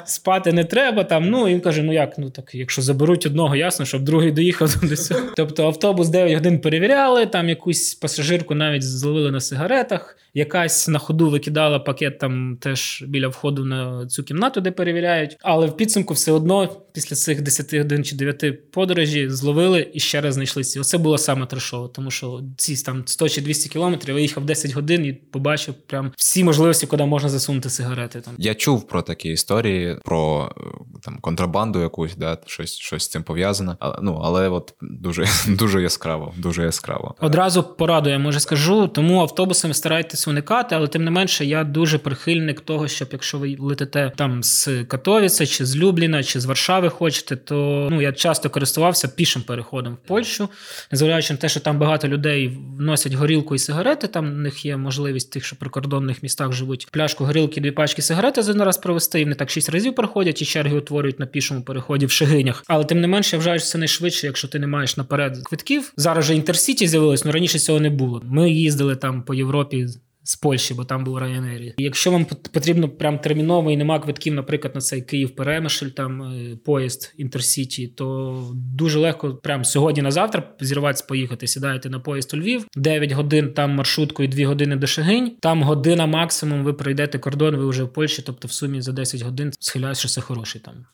Спати 0.05 0.53
не 0.53 0.63
треба 0.63 1.03
там. 1.03 1.29
Ну 1.29 1.47
і 1.47 1.53
він 1.53 1.61
каже: 1.61 1.83
ну 1.83 1.93
як, 1.93 2.17
ну 2.17 2.29
так, 2.29 2.55
якщо 2.55 2.81
заберуть 2.81 3.25
одного, 3.25 3.55
ясно, 3.55 3.85
щоб 3.85 4.03
другий 4.03 4.31
доїхав 4.31 4.75
до 4.83 4.95
цього. 4.95 5.21
Тобто 5.35 5.65
автобус 5.65 6.09
9 6.09 6.33
годин 6.33 6.59
перевіряли, 6.59 7.25
там 7.25 7.49
якусь 7.49 7.95
пасажирку 7.95 8.55
навіть 8.55 8.83
зловили 8.83 9.31
на 9.31 9.39
сигаретах 9.39 10.15
якась 10.39 10.87
на 10.87 10.99
ходу 10.99 11.29
викидала 11.29 11.79
пакет 11.79 12.19
там 12.19 12.57
теж 12.61 13.03
біля 13.07 13.27
входу 13.27 13.65
на 13.65 14.07
цю 14.07 14.23
кімнату, 14.23 14.61
де 14.61 14.71
перевіряють. 14.71 15.37
Але 15.41 15.67
в 15.67 15.77
підсумку 15.77 16.13
все 16.13 16.31
одно 16.31 16.69
після 16.93 17.15
цих 17.15 17.41
10 17.41 17.73
годин 17.73 18.03
чи 18.03 18.15
9 18.15 18.71
подорожі 18.71 19.29
зловили 19.29 19.91
і 19.93 19.99
ще 19.99 20.21
раз 20.21 20.33
знайшли 20.33 20.63
ці. 20.63 20.79
Оце 20.79 20.97
було 20.97 21.17
саме 21.17 21.45
трешово, 21.45 21.87
тому 21.87 22.11
що 22.11 22.41
ці 22.57 22.83
там 22.83 23.03
100 23.05 23.29
чи 23.29 23.41
200 23.41 23.69
кілометрів 23.69 24.15
я 24.15 24.21
їхав 24.21 24.45
10 24.45 24.71
годин 24.71 25.05
і 25.05 25.13
побачив 25.13 25.73
прям 25.87 26.11
всі 26.17 26.43
можливості, 26.43 26.87
куди 26.87 27.05
можна 27.05 27.29
засунути 27.29 27.69
сигарети. 27.69 28.21
Там 28.21 28.33
я 28.37 28.55
чув 28.55 28.87
про 28.87 29.01
такі 29.01 29.29
історії. 29.29 29.97
про 30.05 30.51
е, 30.57 30.61
там 31.01 31.17
контрабанду 31.21 31.81
якусь, 31.81 32.15
да, 32.15 32.37
щось 32.45 32.77
щось 32.77 33.03
з 33.03 33.07
цим 33.07 33.23
пов'язане. 33.23 33.75
Але, 33.79 33.95
ну, 34.01 34.21
але 34.23 34.49
от 34.49 34.73
дуже 34.81 35.25
дуже 35.47 35.81
яскраво, 35.81 36.33
дуже 36.37 36.63
яскраво. 36.63 37.15
Одразу 37.21 37.63
пораду, 37.63 38.09
я 38.09 38.19
може 38.19 38.39
скажу, 38.39 38.87
тому 38.87 39.21
автобусами 39.21 39.73
старайтесь 39.73 40.27
уникати, 40.27 40.75
але 40.75 40.87
тим 40.87 41.03
не 41.03 41.11
менше, 41.11 41.45
я 41.45 41.63
дуже 41.63 41.97
прихильник 41.97 42.61
того, 42.61 42.87
щоб 42.87 43.09
якщо 43.11 43.37
ви 43.37 43.55
летите 43.59 44.11
там 44.15 44.43
з 44.43 44.83
Катовіця, 44.83 45.45
чи 45.45 45.65
з 45.65 45.77
Любліна, 45.77 46.23
чи 46.23 46.39
з 46.39 46.45
Варшави 46.45 46.78
хочете, 46.87 47.35
то 47.35 47.87
ну 47.91 48.01
я 48.01 48.11
часто 48.11 48.49
користувався 48.49 49.07
пішим 49.07 49.41
переходом 49.41 49.93
в 49.93 50.07
Польщу, 50.07 50.49
незважаючи 50.91 51.33
на 51.33 51.39
те, 51.39 51.49
що 51.49 51.59
там 51.59 51.79
багато 51.79 52.07
людей 52.07 52.57
носять 52.79 53.13
горілку 53.13 53.55
і 53.55 53.59
сигарети. 53.59 54.07
Там 54.07 54.31
в 54.31 54.37
них 54.37 54.65
є 54.65 54.77
можливість 54.77 55.31
тих, 55.31 55.45
що 55.45 55.55
при 55.55 55.69
кордонних 55.69 56.23
містах 56.23 56.53
живуть 56.53 56.87
пляшку 56.91 57.25
горілки, 57.25 57.61
дві 57.61 57.71
пачки 57.71 58.01
сигарети 58.01 58.41
за 58.41 58.51
один 58.51 58.63
раз 58.63 58.77
провести. 58.77 59.21
І 59.21 59.23
вони 59.23 59.35
так 59.35 59.49
шість 59.49 59.69
разів 59.69 59.95
проходять 59.95 60.41
і 60.41 60.45
черги 60.45 60.77
утворюють 60.77 61.19
на 61.19 61.25
пішому 61.25 61.61
переході 61.61 62.05
в 62.05 62.11
Шигинях. 62.11 62.63
Але 62.67 62.85
тим 62.85 63.01
не 63.01 63.07
менше, 63.07 63.35
я 63.35 63.37
вважаю, 63.37 63.59
що 63.59 63.69
це 63.69 63.77
найшвидше, 63.77 64.27
якщо 64.27 64.47
ти 64.47 64.59
не 64.59 64.67
маєш 64.67 64.97
наперед 64.97 65.37
квитків. 65.43 65.93
Зараз 65.97 66.25
же 66.25 66.35
інтерсіті 66.35 66.87
з'явилось, 66.87 67.21
але 67.23 67.31
раніше 67.31 67.59
цього 67.59 67.79
не 67.79 67.89
було. 67.89 68.21
Ми 68.25 68.49
їздили 68.49 68.95
там 68.95 69.23
по 69.23 69.33
Європі 69.33 69.87
з 70.29 70.35
Польщі, 70.35 70.73
бо 70.73 70.83
там 70.83 71.03
був 71.03 71.17
Ryanair. 71.17 71.73
Якщо 71.77 72.11
вам 72.11 72.25
потрібно 72.53 72.89
прям 72.89 73.19
терміново 73.19 73.71
і 73.71 73.77
нема 73.77 73.99
квитків, 73.99 74.33
наприклад, 74.33 74.75
на 74.75 74.81
цей 74.81 75.01
Київ 75.01 75.35
Перемишль, 75.35 75.85
там 75.85 76.21
е, 76.21 76.57
поїзд 76.65 77.13
Інтерсіті, 77.17 77.87
то 77.87 78.51
дуже 78.53 78.99
легко 78.99 79.35
прямо 79.35 79.63
сьогодні 79.63 80.01
на 80.01 80.11
завтра 80.11 80.43
зірватися, 80.61 81.05
поїхати. 81.07 81.47
Сідаєте 81.47 81.89
на 81.89 81.99
поїзд 81.99 82.33
у 82.33 82.37
Львів, 82.37 82.65
9 82.75 83.11
годин 83.11 83.53
там 83.53 83.71
маршруткою, 83.71 84.29
2 84.29 84.47
години 84.47 84.75
до 84.75 84.87
Шегинь. 84.87 85.31
Там 85.41 85.63
година 85.63 86.05
максимум, 86.05 86.63
ви 86.63 86.73
пройдете 86.73 87.19
кордон, 87.19 87.55
ви 87.55 87.69
вже 87.69 87.83
в 87.83 87.93
Польщі, 87.93 88.23
тобто 88.25 88.47
в 88.47 88.51
сумі 88.51 88.81
за 88.81 88.91
10 88.91 89.21
годин 89.21 89.51
схиляюсь, 89.59 89.99
що 89.99 90.07
це 90.07 90.21
хороший 90.21 90.61
там. 90.61 90.85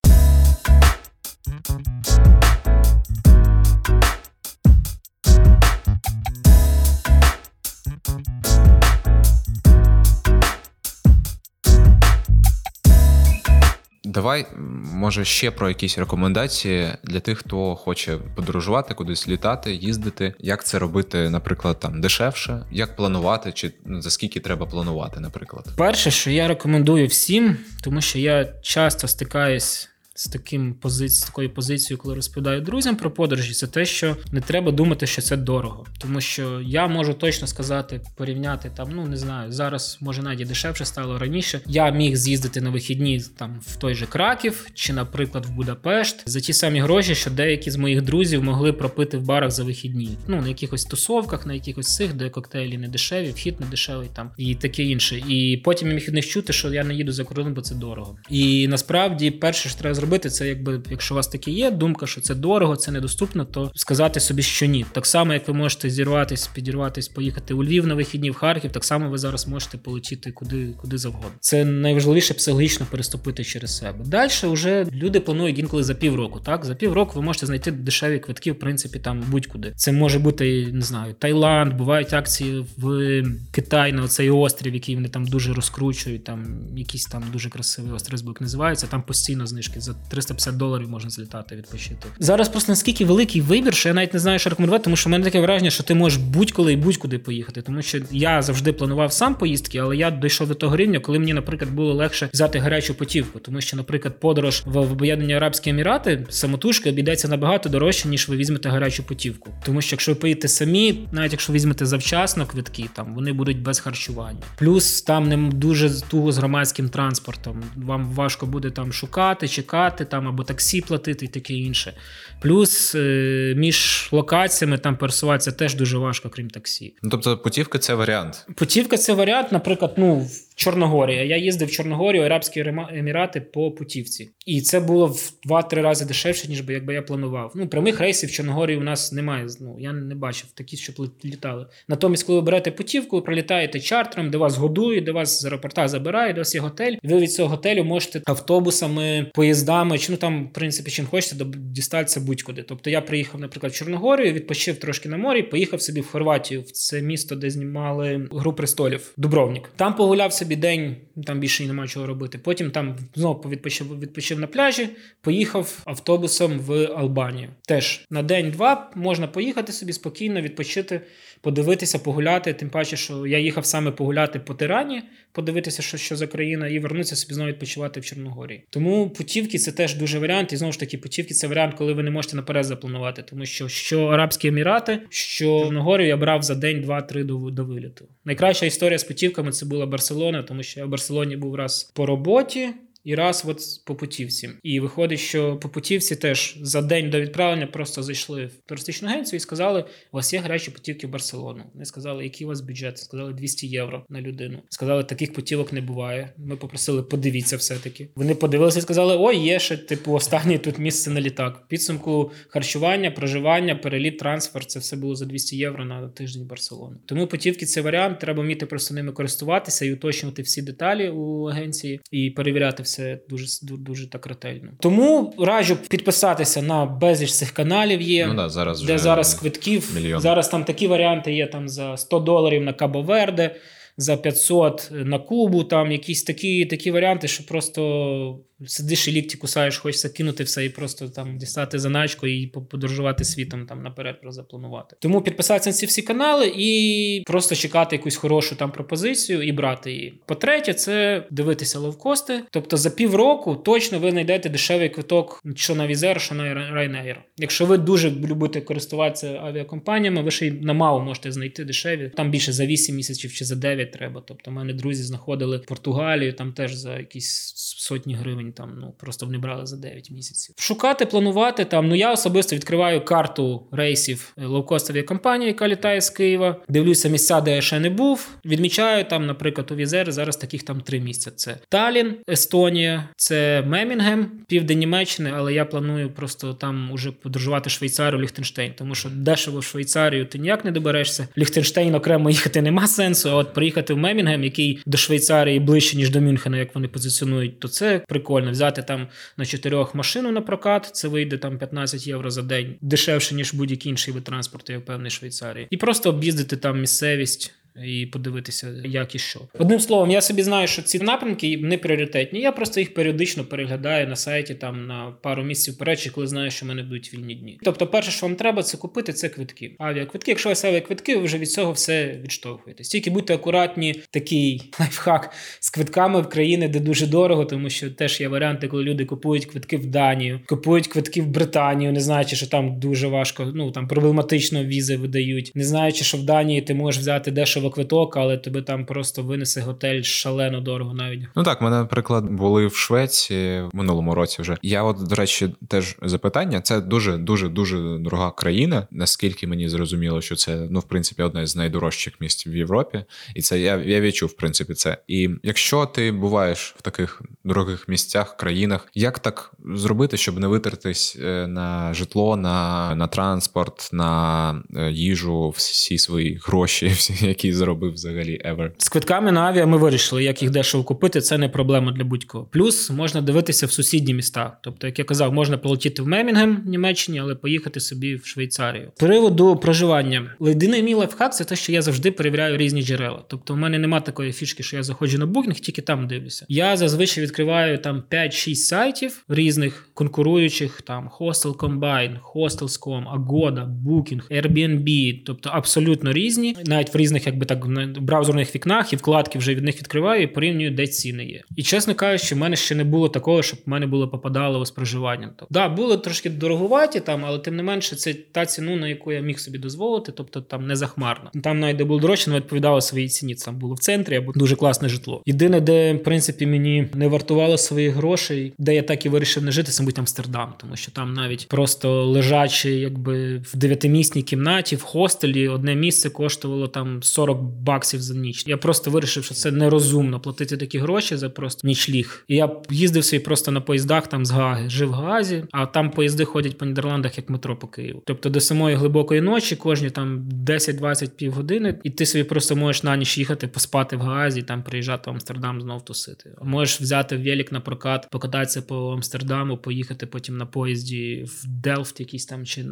Давай, 14.16 14.46
може, 14.94 15.25
ще 15.25 15.52
про 15.52 15.70
якісь 15.70 15.98
рекомендації 15.98 16.88
для 17.04 17.20
тих, 17.20 17.38
хто 17.38 17.75
хоче 17.75 18.18
подорожувати, 18.36 18.94
кудись 18.94 19.28
літати, 19.28 19.74
їздити. 19.74 20.34
Як 20.40 20.66
це 20.66 20.80
робити, 20.80 21.30
наприклад, 21.30 21.80
там 21.80 22.02
дешевше, 22.02 22.66
як 22.72 22.96
планувати, 22.96 23.52
чи 23.52 23.72
за 23.86 24.10
скільки 24.10 24.40
треба 24.40 24.66
планувати, 24.66 25.20
наприклад? 25.20 25.66
Перше, 25.78 26.12
що 26.12 26.32
я 26.32 26.48
рекомендую 26.48 27.08
всім, 27.08 27.58
тому 27.84 28.02
що 28.02 28.20
я 28.20 28.46
часто 28.62 29.08
стикаюсь 29.08 29.90
з 30.16 30.28
таким 30.28 30.74
пози... 30.74 31.10
з 31.10 31.22
такою 31.22 31.50
позицією, 31.50 31.98
коли 31.98 32.16
розповідаю 32.16 32.62
друзям 32.62 32.96
про 32.96 33.12
подорожі, 33.12 33.54
це 33.54 33.68
те, 33.68 33.86
що 33.86 34.18
не 34.32 34.42
треба 34.42 34.72
думати, 34.72 35.08
що 35.08 35.22
це 35.22 35.38
дорого. 35.38 35.86
Тому 35.98 36.22
що 36.22 36.62
я 36.62 36.88
можу 36.88 37.14
точно 37.14 37.48
сказати, 37.48 38.02
порівняти 38.16 38.72
там, 38.76 38.90
ну 38.96 39.06
не 39.06 39.18
знаю, 39.18 39.52
зараз 39.52 39.98
може 40.02 40.24
навіть 40.24 40.48
дешевше 40.48 40.86
стало 40.86 41.20
раніше. 41.20 41.60
Я 41.66 41.90
міг 41.90 42.16
з'їздити 42.16 42.62
на 42.62 42.70
вихідні 42.70 43.22
там 43.38 43.60
в 43.62 43.76
той 43.76 43.96
же 43.96 44.06
Краків 44.06 44.68
чи, 44.74 44.94
наприклад, 44.94 45.46
в 45.46 45.52
Будапешт 45.52 46.24
за 46.26 46.40
ті 46.40 46.54
самі 46.54 46.80
гроші, 46.80 47.16
що 47.16 47.30
деякі 47.30 47.72
з 47.72 47.76
моїх 47.76 48.02
друзів 48.02 48.44
могли 48.44 48.74
пропити 48.74 49.18
в 49.18 49.22
барах 49.26 49.52
за 49.52 49.64
вихідні. 49.64 50.18
Ну 50.28 50.42
на 50.42 50.48
якихось 50.48 50.86
тусовках, 50.86 51.46
на 51.46 51.54
якихось 51.54 51.96
цих, 51.96 52.14
де 52.14 52.30
коктейлі 52.30 52.78
не 52.78 52.88
дешеві, 52.88 53.30
вхід 53.30 53.60
не 53.60 53.66
дешевий 53.66 54.10
там 54.14 54.32
і 54.38 54.56
таке 54.56 54.84
інше. 54.84 55.24
І 55.28 55.62
потім 55.64 55.88
я 55.88 55.94
міг 55.94 56.08
від 56.08 56.14
них 56.14 56.28
чути, 56.28 56.54
що 56.54 56.74
я 56.74 56.84
не 56.84 56.94
їду 56.94 57.12
за 57.12 57.24
кордон, 57.24 57.54
бо 57.54 57.62
це 57.62 57.76
дорого. 57.76 58.18
І 58.30 58.68
насправді 58.68 59.32
перше, 59.32 59.70
що 59.70 59.80
треба 59.80 59.94
зробити 59.94 60.05
зробити, 60.06 60.30
це 60.30 60.48
якби, 60.48 60.82
якщо 60.90 61.14
у 61.14 61.16
вас 61.16 61.28
таке 61.28 61.52
є, 61.52 61.72
думка, 61.72 62.08
що 62.08 62.22
це 62.22 62.36
дорого, 62.36 62.76
це 62.76 62.92
недоступно, 62.92 63.46
то 63.46 63.72
сказати 63.76 64.20
собі, 64.20 64.42
що 64.42 64.66
ні. 64.66 64.86
Так 64.92 65.06
само, 65.06 65.34
як 65.34 65.48
ви 65.48 65.54
можете 65.54 65.90
зірватися, 65.90 66.50
підірватися, 66.54 67.12
поїхати 67.16 67.54
у 67.54 67.64
Львів 67.64 67.88
на 67.88 67.94
вихідні 67.94 68.32
в 68.32 68.34
Харків, 68.34 68.72
так 68.72 68.84
само 68.84 69.10
ви 69.10 69.18
зараз 69.18 69.48
можете 69.48 69.78
полетіти 69.78 70.32
куди 70.32 70.74
куди 70.82 70.98
завгодно. 70.98 71.30
Це 71.40 71.66
найважливіше 71.66 72.34
психологічно 72.34 72.86
переступити 72.92 73.44
через 73.44 73.78
себе. 73.78 74.06
Далі 74.06 74.32
вже 74.44 74.88
люди 74.94 75.20
планують 75.20 75.60
інколи 75.60 75.84
за 75.84 75.96
півроку. 75.96 76.40
Так, 76.40 76.66
за 76.66 76.76
півроку 76.76 77.12
ви 77.16 77.22
можете 77.22 77.46
знайти 77.46 77.72
дешеві 77.72 78.20
квитки, 78.20 78.52
в 78.52 78.60
принципі, 78.60 79.00
там 79.00 79.24
будь-куди. 79.28 79.74
Це 79.76 79.92
може 79.92 80.20
бути 80.20 80.68
не 80.74 80.82
знаю, 80.82 81.14
Таїланд, 81.14 81.74
бувають 81.74 82.14
акції 82.14 82.66
в 82.78 83.24
Китай 83.52 83.94
на 83.94 84.08
цей 84.08 84.30
острів, 84.30 84.74
який 84.74 84.96
вони 84.96 85.08
там 85.08 85.26
дуже 85.26 85.54
розкручують. 85.54 86.24
Там 86.24 86.46
якийсь 86.76 87.06
там 87.06 87.24
дуже 87.32 87.50
красивий 87.50 87.92
острів 87.92 88.20
називається. 88.40 88.88
Там 88.88 89.02
постійно 89.02 89.48
знижки 89.48 89.82
за 89.82 89.95
350 90.10 90.58
доларів 90.58 90.90
можна 90.90 91.10
злітати, 91.10 91.56
відпочити. 91.56 92.08
Зараз 92.20 92.50
просто 92.50 92.72
наскільки 92.72 93.06
великий 93.06 93.42
вибір, 93.42 93.74
що 93.74 93.90
я 93.90 93.96
навіть 93.96 94.14
не 94.14 94.20
знаю, 94.20 94.40
що 94.40 94.50
рекомендувати, 94.50 94.84
тому 94.84 94.96
що 94.96 95.10
в 95.10 95.12
мене 95.12 95.24
таке 95.24 95.42
враження, 95.42 95.70
що 95.70 95.84
ти 95.84 95.96
можеш 95.96 96.20
будь-коли 96.20 96.74
і 96.74 96.78
будь-куди 96.78 97.18
поїхати. 97.18 97.62
Тому 97.62 97.82
що 97.82 98.00
я 98.12 98.42
завжди 98.42 98.74
планував 98.74 99.14
сам 99.14 99.36
поїздки, 99.36 99.78
але 99.78 99.98
я 99.98 100.12
дійшов 100.12 100.48
до 100.48 100.54
того 100.54 100.78
рівня, 100.78 101.00
коли 101.00 101.20
мені, 101.20 101.34
наприклад, 101.34 101.72
було 101.72 101.94
легше 101.94 102.30
взяти 102.34 102.60
гарячу 102.60 102.94
потівку, 102.94 103.40
тому 103.40 103.62
що, 103.62 103.78
наприклад, 103.78 104.20
подорож 104.20 104.64
в 104.66 104.78
Об'єднані 104.78 105.34
Арабські 105.34 105.70
Емірати 105.70 106.25
самотужки 106.30 106.90
обійдеться 106.90 107.28
набагато 107.28 107.70
дорожче, 107.70 108.08
ніж 108.08 108.30
ви 108.30 108.38
візьмете 108.38 108.70
гарячу 108.70 109.04
потівку. 109.04 109.50
Тому 109.66 109.82
що 109.82 109.94
якщо 109.94 110.12
ви 110.12 110.16
поїдете 110.16 110.48
самі, 110.48 111.08
навіть 111.12 111.32
якщо 111.32 111.54
візьмете 111.54 111.86
завчасно 111.86 112.46
квитки, 112.46 112.86
там 112.94 113.16
вони 113.16 113.34
будуть 113.34 113.62
без 113.62 113.80
харчування. 113.80 114.40
Плюс 114.58 115.02
там 115.02 115.30
не 115.30 115.38
дуже 115.38 116.02
туго 116.02 116.32
з 116.32 116.38
громадським 116.38 116.90
транспортом. 116.90 117.64
Вам 117.75 118.10
важко 118.10 118.46
буде 118.46 118.70
там 118.70 118.94
шукати, 118.94 119.48
чекати 119.48 119.85
платити 119.86 120.06
там 120.06 120.27
або 120.27 120.44
таксі 120.44 120.82
платити 120.82 121.25
і 121.25 121.27
таке 121.27 121.54
інше. 121.54 121.94
Плюс 122.42 122.96
е, 122.96 123.54
між 123.58 124.10
локаціями 124.12 124.77
там 124.77 124.98
пересуватися 124.98 125.51
теж 125.51 125.75
дуже 125.75 125.98
важко, 125.98 126.30
крім 126.30 126.50
таксі. 126.50 126.94
Ну 127.04 127.10
тобто, 127.10 127.38
путівка 127.38 127.80
це 127.80 127.94
варіант. 127.94 128.48
Путівка 128.56 128.98
це 128.98 129.13
варіант, 129.13 129.51
наприклад, 129.51 129.94
ну 129.98 130.27
Чорногорія. 130.56 131.24
Я 131.24 131.38
їздив 131.38 131.68
в 131.68 131.72
Чорногорію, 131.72 132.24
Арабські 132.24 132.60
Емірати 132.92 133.42
по 133.42 133.72
путівці. 133.72 134.30
І 134.46 134.62
це 134.62 134.80
було 134.80 135.08
в 135.08 135.32
2-3 135.50 135.82
рази 135.82 136.06
дешевше, 136.06 136.48
ніж 136.48 136.62
би 136.62 136.74
якби 136.74 136.94
я 136.94 137.02
планував. 137.02 137.52
Ну, 137.56 137.68
прямих 137.68 138.00
рейсів 138.00 138.30
в 138.30 138.32
Чорногорії 138.32 138.78
у 138.78 138.84
нас 138.84 139.12
немає. 139.12 139.48
Ну, 139.62 139.78
я 139.80 139.94
не 139.94 140.16
бачив 140.16 140.52
такі, 140.54 140.78
щоб 140.78 140.96
літали. 141.26 141.66
Натомість, 141.88 142.24
коли 142.24 142.40
ви 142.40 142.46
берете 142.46 142.72
путівку, 142.72 143.16
ви 143.16 143.22
прилітаєте 143.22 143.80
чартером, 143.80 144.30
де 144.30 144.38
вас 144.38 144.58
годують, 144.58 145.04
де 145.04 145.12
вас 145.12 145.42
з 145.42 145.46
аеропорта 145.46 145.88
забирають, 145.88 146.36
де 146.36 146.42
вас 146.42 146.56
є 146.56 146.62
готель. 146.62 146.96
І 147.04 147.08
ви 147.08 147.20
від 147.20 147.34
цього 147.34 147.50
готелю 147.50 147.84
можете 147.84 148.22
автобусами, 148.26 149.32
поїздами, 149.34 149.98
чи 149.98 150.12
ну 150.12 150.18
там, 150.18 150.48
в 150.48 150.54
принципі, 150.54 150.92
чим 150.92 151.06
хочете, 151.06 151.46
дістатися 151.56 152.20
будь-куди. 152.20 152.64
Тобто 152.64 152.90
я 152.90 153.02
приїхав, 153.02 153.42
наприклад, 153.42 153.72
в 153.72 153.76
Чорногорію, 153.76 154.34
відпочив 154.34 154.80
трошки 154.80 155.10
на 155.10 155.18
морі, 155.18 155.44
поїхав 155.44 155.82
собі 155.82 156.02
в 156.02 156.08
Хорватію, 156.08 156.62
в 156.62 156.72
це 156.72 157.02
місто, 157.02 157.36
де 157.36 157.50
знімали 157.50 158.28
гру 158.32 158.54
престолів, 158.54 159.14
Дубровник. 159.18 159.70
Там 159.76 159.96
погулявся 159.96 160.45
собі 160.46 160.56
день, 160.56 160.96
там 161.25 161.40
більше 161.40 161.64
і 161.64 161.68
нема 161.68 161.88
чого 161.88 162.08
робити. 162.08 162.38
Потім 162.38 162.72
там 162.72 162.96
знову 163.16 163.50
відпочив, 163.50 164.00
відпочив 164.00 164.40
на 164.40 164.48
пляжі, 164.48 164.90
поїхав 165.22 165.82
автобусом 165.86 166.60
в 166.60 166.86
Албанію. 166.86 167.50
Теж 167.68 168.06
на 168.10 168.24
день-два 168.24 168.92
можна 168.96 169.28
поїхати 169.28 169.72
собі 169.72 169.94
спокійно, 169.94 170.42
відпочити, 170.42 171.02
подивитися, 171.42 172.00
погуляти. 172.00 172.54
Тим 172.54 172.70
паче, 172.70 172.98
що 172.98 173.28
я 173.28 173.40
їхав 173.40 173.66
саме 173.66 173.92
погуляти 173.92 174.40
по 174.40 174.54
тирані, 174.54 175.02
подивитися, 175.32 175.82
що 175.82 175.98
що 175.98 176.16
за 176.16 176.28
країна, 176.28 176.68
і 176.68 176.80
вернутися 176.80 177.16
собі 177.16 177.34
знову 177.34 177.50
відпочивати 177.50 178.00
в 178.00 178.06
Чорногорії. 178.06 178.64
Тому 178.70 179.10
путівки 179.10 179.58
це 179.58 179.72
теж 179.72 179.96
дуже 179.96 180.20
варіант. 180.20 180.54
І 180.54 180.58
знову 180.58 180.74
ж 180.74 180.80
таки, 180.80 180.98
путівки 180.98 181.34
це 181.34 181.48
варіант, 181.48 181.74
коли 181.78 181.94
ви 181.94 182.04
не 182.04 182.12
можете 182.12 182.36
наперед 182.36 182.66
запланувати, 182.66 183.24
тому 183.24 183.46
що 183.46 183.68
що 183.68 184.06
Арабські 184.06 184.48
Емірати, 184.48 185.00
що 185.10 185.46
Чорногорію 185.46 186.08
я 186.08 186.18
брав 186.18 186.44
за 186.44 186.56
день, 186.56 186.82
два-три 186.82 187.24
до, 187.24 187.38
до 187.38 187.66
виліту. 187.66 188.08
Найкраща 188.25 188.66
історія 188.66 188.98
з 188.98 189.04
путівками 189.04 189.52
це 189.52 189.66
була 189.66 189.86
Барселона, 189.86 190.35
тому 190.44 190.63
що 190.63 190.80
я 190.80 190.86
в 190.86 190.89
Барселоні 190.89 191.36
був 191.36 191.56
раз 191.56 191.84
по 191.84 192.06
роботі 192.06 192.70
і 193.06 193.16
раз 193.16 193.44
от 193.48 193.62
по 193.86 193.96
путівці. 193.96 194.50
І 194.64 194.80
виходить, 194.80 195.20
що 195.20 195.58
по 195.58 195.70
путівці 195.70 196.16
теж 196.16 196.58
за 196.62 196.82
день 196.82 197.10
до 197.10 197.22
відправлення 197.22 197.68
просто 197.68 198.04
зайшли 198.04 198.46
в 198.46 198.52
туристичну 198.66 199.08
агенцію 199.08 199.38
і 199.38 199.40
сказали: 199.40 199.86
у 200.12 200.18
вас 200.18 200.34
є 200.34 200.40
гарячі 200.40 200.72
путівки 200.72 201.08
в 201.08 201.10
Барселону. 201.10 201.64
Вони 201.74 201.86
сказали, 201.86 202.24
який 202.24 202.46
у 202.46 202.50
вас 202.50 202.62
бюджет? 202.62 202.98
Сказали 202.98 203.34
200 203.34 203.68
євро 203.68 204.06
на 204.10 204.22
людину. 204.22 204.60
Сказали, 204.70 205.04
таких 205.04 205.34
путівок 205.34 205.74
не 205.74 205.82
буває. 205.82 206.34
Ми 206.38 206.56
попросили, 206.56 207.04
подивіться 207.04 207.58
все-таки. 207.58 208.10
Вони 208.16 208.36
подивилися 208.36 208.80
і 208.80 208.82
сказали: 208.82 209.16
Ой, 209.20 209.38
є 209.38 209.60
ще 209.60 209.78
типу 209.78 210.14
останнє 210.14 210.58
тут 210.58 210.80
місце 210.80 211.10
на 211.12 211.22
літак. 211.22 211.68
Підсумку 211.68 212.32
харчування, 212.48 213.12
проживання, 213.12 213.76
переліт, 213.76 214.20
трансфер 214.20 214.66
це 214.66 214.80
все 214.80 214.96
було 214.96 215.16
за 215.16 215.26
200 215.26 215.58
євро 215.58 215.86
на 215.86 216.10
тиждень 216.10 216.48
Барселону. 216.48 216.98
Тому 217.06 217.28
путівки 217.28 217.66
це 217.66 217.82
варіант. 217.82 218.20
Треба 218.20 218.44
вміти 218.44 218.66
просто 218.66 218.94
ними 218.94 219.12
користуватися 219.12 219.86
і 219.86 219.94
уточнювати 219.94 220.42
всі 220.42 220.62
деталі 220.62 221.10
у 221.10 221.46
агенції 221.46 222.00
і 222.12 222.30
перевіряти 222.30 222.84
все 222.84 222.95
це 222.96 223.20
дуже 223.30 223.46
дуже 223.62 224.10
так 224.10 224.28
ретельно. 224.28 224.72
Тому 224.80 225.34
раджу 225.40 225.78
підписатися 225.90 226.62
на 226.62 226.86
безліч 226.86 227.32
цих 227.32 227.52
каналів. 227.52 228.02
Є 228.02 228.28
ну, 228.28 228.34
да, 228.34 228.50
зараз 228.50 228.82
де 228.84 228.98
зараз 228.98 229.34
квитків. 229.34 229.92
Мільйон. 229.96 230.22
Зараз 230.22 230.50
там 230.50 230.64
такі 230.64 230.88
варіанти 230.88 231.34
є 231.34 231.48
там 231.48 231.70
за 231.70 231.98
100 231.98 232.20
доларів 232.20 232.64
на 232.64 232.74
Кабо 232.74 233.02
Верде. 233.02 233.56
за 233.98 234.18
500 234.18 234.90
на 234.92 235.20
Кубу, 235.20 235.64
там 235.64 235.92
якісь 235.92 236.24
такі 236.24 236.66
такі 236.66 236.92
варіанти, 236.92 237.28
що 237.28 237.46
просто 237.46 238.40
сидиш 238.66 239.08
і 239.08 239.12
лікті 239.12 239.38
кусаєш, 239.38 239.78
хочеться 239.78 240.10
кинути 240.10 240.44
все 240.44 240.66
і 240.66 240.70
просто 240.70 241.10
там 241.10 241.38
дістати 241.38 241.80
заначку 241.80 242.28
і 242.28 242.48
подорожувати 242.48 243.24
світом 243.24 243.66
там 243.66 243.84
наперед 243.84 244.16
запланувати. 244.28 244.96
Тому 245.00 245.22
підписатися 245.22 245.70
на 245.70 245.74
ці 245.74 245.86
всі 245.86 246.02
канали 246.02 246.54
і 246.56 247.24
просто 247.28 247.56
чекати 247.56 247.96
якусь 247.96 248.16
хорошу 248.16 248.56
там 248.56 248.72
пропозицію 248.72 249.42
і 249.42 249.52
брати 249.52 249.92
її. 249.92 250.20
По-третє, 250.26 250.74
це 250.74 251.24
дивитися 251.32 251.80
ловкости. 251.80 252.44
Тобто 252.52 252.78
за 252.78 252.90
півроку 252.90 253.56
точно 253.56 254.00
ви 254.00 254.12
знайдете 254.12 254.50
дешевий 254.50 254.90
квиток, 254.90 255.44
що 255.56 255.76
на 255.76 255.88
Візер, 255.88 256.22
що 256.22 256.36
на 256.36 256.44
Ryanair. 256.44 257.16
Якщо 257.38 257.66
ви 257.66 257.78
дуже 257.78 258.12
любите 258.12 258.62
користуватися 258.62 259.40
авіакомпаніями, 259.44 260.22
ви 260.22 260.32
ще 260.32 260.48
й 260.48 260.52
на 260.52 260.74
мало 260.74 261.00
можете 261.00 261.32
знайти 261.32 261.66
дешеві. 261.66 262.12
Там 262.16 262.32
більше 262.32 262.52
за 262.52 262.66
8 262.66 262.96
місяців 262.96 263.34
чи 263.34 263.46
за 263.46 263.56
9 263.56 263.92
треба. 263.92 264.24
Тобто, 264.28 264.52
в 264.52 264.54
мене 264.54 264.74
друзі 264.74 265.04
знаходили 265.04 265.60
Португалію, 265.60 266.34
там 266.34 266.54
теж 266.54 266.74
за 266.74 266.98
якісь 266.98 267.54
сотні 267.56 268.16
гривень. 268.16 268.45
Там 268.52 268.78
ну 268.82 268.94
просто 268.98 269.25
вони 269.25 269.38
брали 269.38 269.66
за 269.66 269.78
9 269.78 270.12
місяців. 270.12 270.56
Шукати, 270.58 271.06
планувати 271.06 271.66
там. 271.66 271.88
Ну 271.88 271.96
я 271.96 272.14
особисто 272.14 272.56
відкриваю 272.56 273.06
карту 273.06 273.64
рейсів 273.72 274.34
лоукост 274.38 274.90
авіакомпанії, 274.90 275.48
яка 275.48 275.68
літає 275.68 276.02
з 276.02 276.10
Києва. 276.10 276.56
Дивлюся 276.70 277.10
місця, 277.10 277.42
де 277.42 277.56
я 277.56 277.62
ще 277.62 277.80
не 277.80 277.90
був. 277.90 278.30
Відмічаю 278.46 279.06
там, 279.06 279.25
наприклад, 279.25 279.72
у 279.72 279.75
Wizz 279.75 279.96
Air 279.96 280.12
зараз 280.12 280.38
таких 280.38 280.64
там 280.64 280.82
три 280.82 281.00
місця: 281.00 281.32
це 281.32 281.58
Таллінн, 281.70 282.16
Естонія, 282.30 283.10
це 283.16 283.64
Меммінген, 283.68 284.32
південь 284.48 284.80
Німеччини, 284.80 285.32
але 285.36 285.54
я 285.54 285.66
планую 285.66 286.10
просто 286.10 286.54
там 286.54 286.92
уже 286.92 287.12
подорожувати 287.12 287.70
Швейцарію, 287.70 288.22
Ліхтенштейн, 288.22 288.74
тому 288.78 288.96
що 288.96 289.10
дешево 289.10 289.60
в 289.60 289.64
Швейцарію 289.64 290.25
ти 290.25 290.38
ніяк 290.38 290.66
не 290.66 290.72
доберешся. 290.72 291.28
Ліхтенштейн 291.38 291.96
окремо 291.96 292.30
їхати 292.30 292.62
нема 292.62 292.88
сенсу. 292.88 293.30
А 293.30 293.36
от 293.36 293.54
приїхати 293.54 293.94
в 293.94 293.98
Меммінген, 293.98 294.44
який 294.44 294.80
до 294.86 294.98
Швейцарії 294.98 295.60
ближче 295.60 295.98
ніж 295.98 296.10
до 296.10 296.22
Мюнхена, 296.22 296.58
як 296.58 296.75
вони 296.75 296.88
позиціонують, 296.88 297.60
то 297.60 297.68
це 297.68 298.02
прикольно. 298.08 298.35
Взяти 298.42 298.82
там 298.82 299.08
на 299.38 299.46
чотирьох 299.46 299.96
машину 299.96 300.32
на 300.32 300.42
прокат, 300.42 300.89
це 300.94 301.08
вийде 301.08 301.38
там 301.38 301.58
15 301.58 302.08
євро 302.08 302.32
за 302.32 302.42
день, 302.42 302.75
дешевше 302.82 303.36
ніж 303.36 303.54
будь-який 303.54 303.89
інший 303.89 304.13
вид 304.13 304.24
транспорту, 304.24 304.74
я 304.74 304.80
впевнений 304.80 305.12
Швейцарії, 305.12 305.68
і 305.70 305.77
просто 305.77 306.10
об'їздити 306.10 306.58
там 306.58 306.80
місцевість 306.80 307.54
і 307.84 308.05
подивитися, 308.05 308.74
як 308.86 309.15
і 309.15 309.20
що. 309.20 309.41
Одним 309.60 309.79
словом, 309.79 310.12
я 310.12 310.22
собі 310.22 310.44
знаю, 310.44 310.67
що 310.67 310.82
ці 310.82 311.00
напрямки 311.00 311.58
не 311.58 311.77
пріоритетні. 311.77 312.39
Я 312.39 312.51
просто 312.51 312.79
їх 312.79 312.94
періодично 312.94 313.44
переглядаю 313.44 314.08
на 314.08 314.15
сайті 314.15 314.55
там 314.55 314.88
на 314.88 315.13
пару 315.22 315.44
місяців 315.44 315.74
вперед, 315.74 316.12
коли 316.15 316.27
знаю, 316.27 316.51
що 316.51 316.65
в 316.65 316.70
мене 316.70 316.84
будуть 316.84 317.13
вільні 317.13 317.36
дні. 317.36 317.60
Тобто, 317.63 317.88
перше, 317.88 318.12
що 318.12 318.25
вам 318.25 318.36
треба, 318.36 318.63
це 318.63 318.77
купити 318.77 319.13
це 319.13 319.29
квитки. 319.29 319.75
Авіаквитки. 319.79 320.32
Якщо 320.32 320.50
у 320.50 320.51
вас 320.51 320.65
авіаквитки, 320.65 321.17
ви 321.17 321.24
вже 321.24 321.38
від 321.38 321.51
цього 321.51 321.72
все 321.72 322.20
відштовхуєтесь. 322.24 322.89
Тільки 322.89 323.10
будьте 323.10 323.36
акуратні, 323.36 324.01
такий 324.10 324.72
лайфхак 324.79 325.34
з 325.60 325.70
квитками 325.70 326.22
в 326.22 326.29
країни, 326.29 326.67
де 326.67 326.79
дуже 326.79 327.08
дорого, 327.08 327.46
тому 327.46 327.70
що 327.70 327.91
теж 327.91 328.22
є 328.22 328.27
варіанти, 328.27 328.67
коли 328.67 328.84
люди 328.84 329.05
купують 329.05 329.46
квитки 329.46 329.77
в 329.77 329.86
Данію, 329.86 330.39
купують 330.48 330.88
квитки 330.88 331.22
в 331.22 331.27
Британію, 331.27 331.94
не 331.94 332.00
знаючи, 332.00 332.36
що 332.36 332.48
там 332.48 332.79
дуже 332.79 333.08
важко, 333.08 333.51
ну 333.55 333.72
там 333.72 333.88
проблематично 333.88 334.63
візи 334.63 334.98
видають, 334.98 335.51
не 335.55 335.63
знаючи, 335.63 336.03
що 336.03 336.17
в 336.17 336.24
Данії 336.24 336.62
ти 336.62 336.74
можеш 336.74 337.01
взяти 337.01 337.32
дешево 337.32 337.65
квиток, 337.70 338.18
але 338.18 338.38
тебе 338.38 338.62
там 338.62 338.86
просто 338.86 339.24
винесе 339.24 339.62
готель 339.62 340.02
шалено 340.02 340.62
дорого 340.62 340.94
навіть. 340.94 341.22
Ну 341.36 341.44
так, 341.44 341.62
мене, 341.62 341.76
наприклад, 341.76 342.30
були 342.30 342.68
в 342.68 342.76
Швеції 342.76 343.62
в 343.62 343.70
минулому 343.74 344.16
році 344.16 344.42
вже. 344.42 344.58
Я, 344.62 344.84
от, 344.84 345.08
до 345.08 345.16
речі, 345.16 345.50
теж 345.68 345.96
запитання. 346.02 346.62
Це 346.62 346.82
дуже 346.82 347.18
дуже 347.18 347.50
дуже 347.50 347.98
дорога 348.00 348.32
країна. 348.32 348.88
Наскільки 348.92 349.48
мені 349.48 349.70
зрозуміло, 349.70 350.22
що 350.22 350.36
це 350.36 350.68
ну 350.70 350.80
в 350.80 350.84
принципі 350.84 351.24
одне 351.24 351.48
з 351.48 351.56
найдорожчих 351.56 352.22
місць 352.22 352.48
в 352.48 352.56
Європі, 352.56 353.04
і 353.36 353.42
це 353.42 353.60
я 353.60 353.76
я 353.76 354.02
відчув 354.02 354.30
в 354.30 354.34
принципі 354.34 354.74
це. 354.74 354.98
І 355.08 355.30
якщо 355.44 355.86
ти 355.86 356.12
буваєш 356.12 356.76
в 356.78 356.82
таких 356.82 357.22
дорогих 357.44 357.88
місцях, 357.88 358.38
країнах, 358.38 358.88
як 358.94 359.20
так 359.20 359.54
зробити, 359.76 360.18
щоб 360.18 360.40
не 360.40 360.48
витратись 360.48 361.18
е, 361.22 361.48
на 361.48 361.94
житло, 361.94 362.36
на 362.36 362.96
на 362.96 363.08
транспорт, 363.08 363.90
на 363.94 364.64
е, 364.76 364.92
їжу, 364.92 365.50
всі 365.50 365.98
свої 365.98 366.40
гроші, 366.44 366.88
всі 366.98 367.28
які 367.28 367.54
заробив 367.56 367.94
взагалі 367.94 368.42
ever. 368.46 368.72
З 368.78 368.90
квитками 368.90 369.32
на 369.32 369.42
авіа 369.42 369.66
ми 369.66 369.78
вирішили, 369.78 370.24
як 370.24 370.42
їх 370.42 370.52
дешево 370.52 370.84
купити. 370.84 371.22
Це 371.22 371.38
не 371.38 371.50
проблема 371.50 371.92
для 371.92 372.04
будь-кого. 372.04 372.48
Плюс 372.52 372.90
можна 372.90 373.22
дивитися 373.22 373.66
в 373.66 373.72
сусідні 373.72 374.14
міста. 374.14 374.58
Тобто, 374.62 374.88
як 374.88 375.00
я 375.00 375.06
казав, 375.06 375.34
можна 375.34 375.58
полетіти 375.58 376.02
в 376.02 376.08
Мемінгем 376.08 376.62
в 376.66 376.70
Німеччині, 376.70 377.20
але 377.20 377.36
поїхати 377.36 377.80
собі 377.80 378.16
в 378.16 378.26
Швейцарію. 378.26 378.92
Приводу 378.98 379.56
проживання. 379.56 380.36
Єдиний 380.42 380.84
мій 380.84 380.94
лайфхак 380.94 381.36
це 381.36 381.44
те, 381.44 381.56
що 381.56 381.72
я 381.72 381.82
завжди 381.82 382.12
перевіряю 382.12 382.58
різні 382.58 382.84
джерела. 382.84 383.24
Тобто, 383.28 383.54
у 383.54 383.58
мене 383.58 383.80
немає 383.80 384.04
такої 384.04 384.32
фішки, 384.32 384.64
що 384.64 384.78
я 384.78 384.84
заходжу 384.84 385.18
на 385.18 385.26
букінг, 385.26 385.56
тільки 385.56 385.82
там 385.82 386.08
дивлюся. 386.08 386.46
Я 386.50 386.78
зазвичай 386.78 387.24
відкриваю 387.24 387.78
там 387.78 388.04
5-6 388.12 388.56
сайтів 388.56 389.24
різних 389.30 389.90
конкуруючих 389.94 390.82
там 390.82 391.10
Hostel 391.20 391.56
Combine, 391.56 392.18
Hostels.com, 392.36 393.04
Agoda, 393.16 393.84
Booking, 393.86 394.22
Airbnb, 394.32 395.20
тобто 395.26 395.50
абсолютно 395.54 396.14
різні, 396.14 396.58
навіть 396.66 396.94
в 396.94 396.98
різних 396.98 397.26
якби 397.26 397.45
так 397.46 397.66
в 397.66 398.00
браузерних 398.00 398.56
вікнах 398.56 398.94
і 398.94 398.96
вкладки 398.96 399.40
вже 399.40 399.56
від 399.56 399.64
них 399.64 399.78
відкриваю 399.78 400.24
і 400.24 400.28
порівнюю, 400.28 400.72
де 400.72 400.88
ціни 400.88 401.25
є. 401.25 401.42
І 401.55 401.64
чесно 401.64 401.96
кажучи, 401.96 402.36
в 402.36 402.38
мене 402.38 402.55
ще 402.55 402.75
не 402.75 402.84
було 402.84 403.10
такого, 403.10 403.44
щоб 403.44 403.60
в 403.66 403.70
мене 403.70 403.88
було 403.88 404.08
попадало 404.08 404.66
з 404.66 404.72
проживанням. 404.72 405.29
Тобто, 405.38 405.53
да, 405.53 405.70
були 405.70 405.98
трошки 405.98 406.29
дорогуваті 406.29 407.00
там, 407.00 407.25
але 407.25 407.40
тим 407.40 407.55
не 407.55 407.64
менше, 407.64 407.96
це 407.96 408.14
та 408.14 408.46
ціну, 408.46 408.75
на 408.75 408.88
яку 408.88 409.12
я 409.12 409.20
міг 409.20 409.40
собі 409.40 409.58
дозволити, 409.58 410.12
тобто 410.12 410.42
там 410.42 410.68
не 410.68 410.75
захмарно. 410.75 411.31
Там 411.44 411.60
навіть 411.60 411.77
де 411.77 411.84
було 411.84 412.00
дорожче, 412.00 412.29
не 412.29 412.38
відповідало 412.38 412.81
своїй 412.81 413.08
ціні. 413.08 413.36
Там 413.36 413.60
було 413.60 413.74
в 413.74 413.79
центрі 413.79 414.16
або 414.16 414.31
дуже 414.31 414.55
класне 414.55 414.90
житло. 414.90 415.22
Єдине, 415.25 415.62
де 415.62 415.94
в 415.94 416.03
принципі 416.03 416.48
мені 416.48 416.88
не 416.94 417.08
вартувало 417.08 417.58
своїх 417.58 417.94
грошей, 417.94 418.53
де 418.58 418.75
я 418.75 418.81
так 418.84 419.05
і 419.05 419.10
вирішив 419.10 419.44
не 419.44 419.51
жити, 419.51 419.72
це 419.72 419.84
будь 419.84 420.00
Амстердам, 420.00 420.53
тому 420.58 420.75
що 420.75 420.92
там 420.92 421.14
навіть 421.14 421.48
просто 421.48 422.05
лежачи, 422.05 422.72
якби 422.72 423.38
в 423.38 423.58
дев'ятимісній 423.58 424.22
кімнаті, 424.22 424.75
в 424.75 424.81
хостелі, 424.81 425.48
одне 425.48 425.75
місце 425.75 426.10
коштувало 426.10 426.68
там 426.68 427.03
40 427.03 427.35
баксів 427.36 428.02
за 428.02 428.14
ніч. 428.14 428.48
Я 428.48 428.58
просто 428.58 428.92
вирішив, 428.92 429.24
що 429.24 429.34
це 429.34 429.52
нерозумно 429.52 430.20
платити 430.20 430.58
такі 430.58 430.80
гроші 430.80 431.18
за 431.18 431.30
просто 431.30 431.68
нічліг. 431.68 432.26
І 432.28 432.36
я 432.36 432.50
їздив 432.70 433.06
собі 433.06 433.20
просто 433.24 433.52
на 433.52 433.62
поїздах 433.62 434.08
там 434.08 434.26
з 434.26 434.32
Гаги, 434.32 434.70
жив 434.70 434.90
в 434.90 434.92
Газі, 434.92 435.44
а 435.52 435.66
там 435.66 435.92
поїзди 435.92 436.26
ходять 436.26 436.58
по 436.58 436.66
Нідерландах 436.66 437.18
як 437.18 437.30
метро 437.30 437.56
по 437.58 437.68
Києву. 437.68 438.02
Тобто 438.06 438.30
до 438.30 438.40
самої 438.40 438.76
глибокої 438.76 439.22
ночі, 439.22 439.56
кожні 439.56 439.90
там 439.90 440.30
10-20 440.46 441.10
півгодини, 441.10 441.80
і 441.84 441.90
ти 441.90 442.06
собі 442.06 442.24
просто 442.24 442.56
можеш 442.56 442.84
на 442.84 442.98
ніч 442.98 443.18
їхати, 443.18 443.48
поспати 443.48 443.98
в 443.98 444.02
Газі, 444.02 444.42
там 444.42 444.64
приїжджати 444.64 445.10
в 445.10 445.14
Амстердам 445.14 445.62
знов 445.62 445.86
тусити. 445.86 446.36
Можеш 446.42 446.82
взяти 446.82 447.18
велик 447.18 447.52
на 447.52 447.60
прокат, 447.60 448.08
покататися 448.12 448.62
по 448.62 448.94
Амстердаму, 448.94 449.58
поїхати 449.58 450.06
потім 450.06 450.38
на 450.38 450.46
поїзді 450.46 451.26
в 451.28 451.48
Делфт, 451.48 452.00
якийсь 452.00 452.26
там 452.26 452.46
чи 452.46 452.66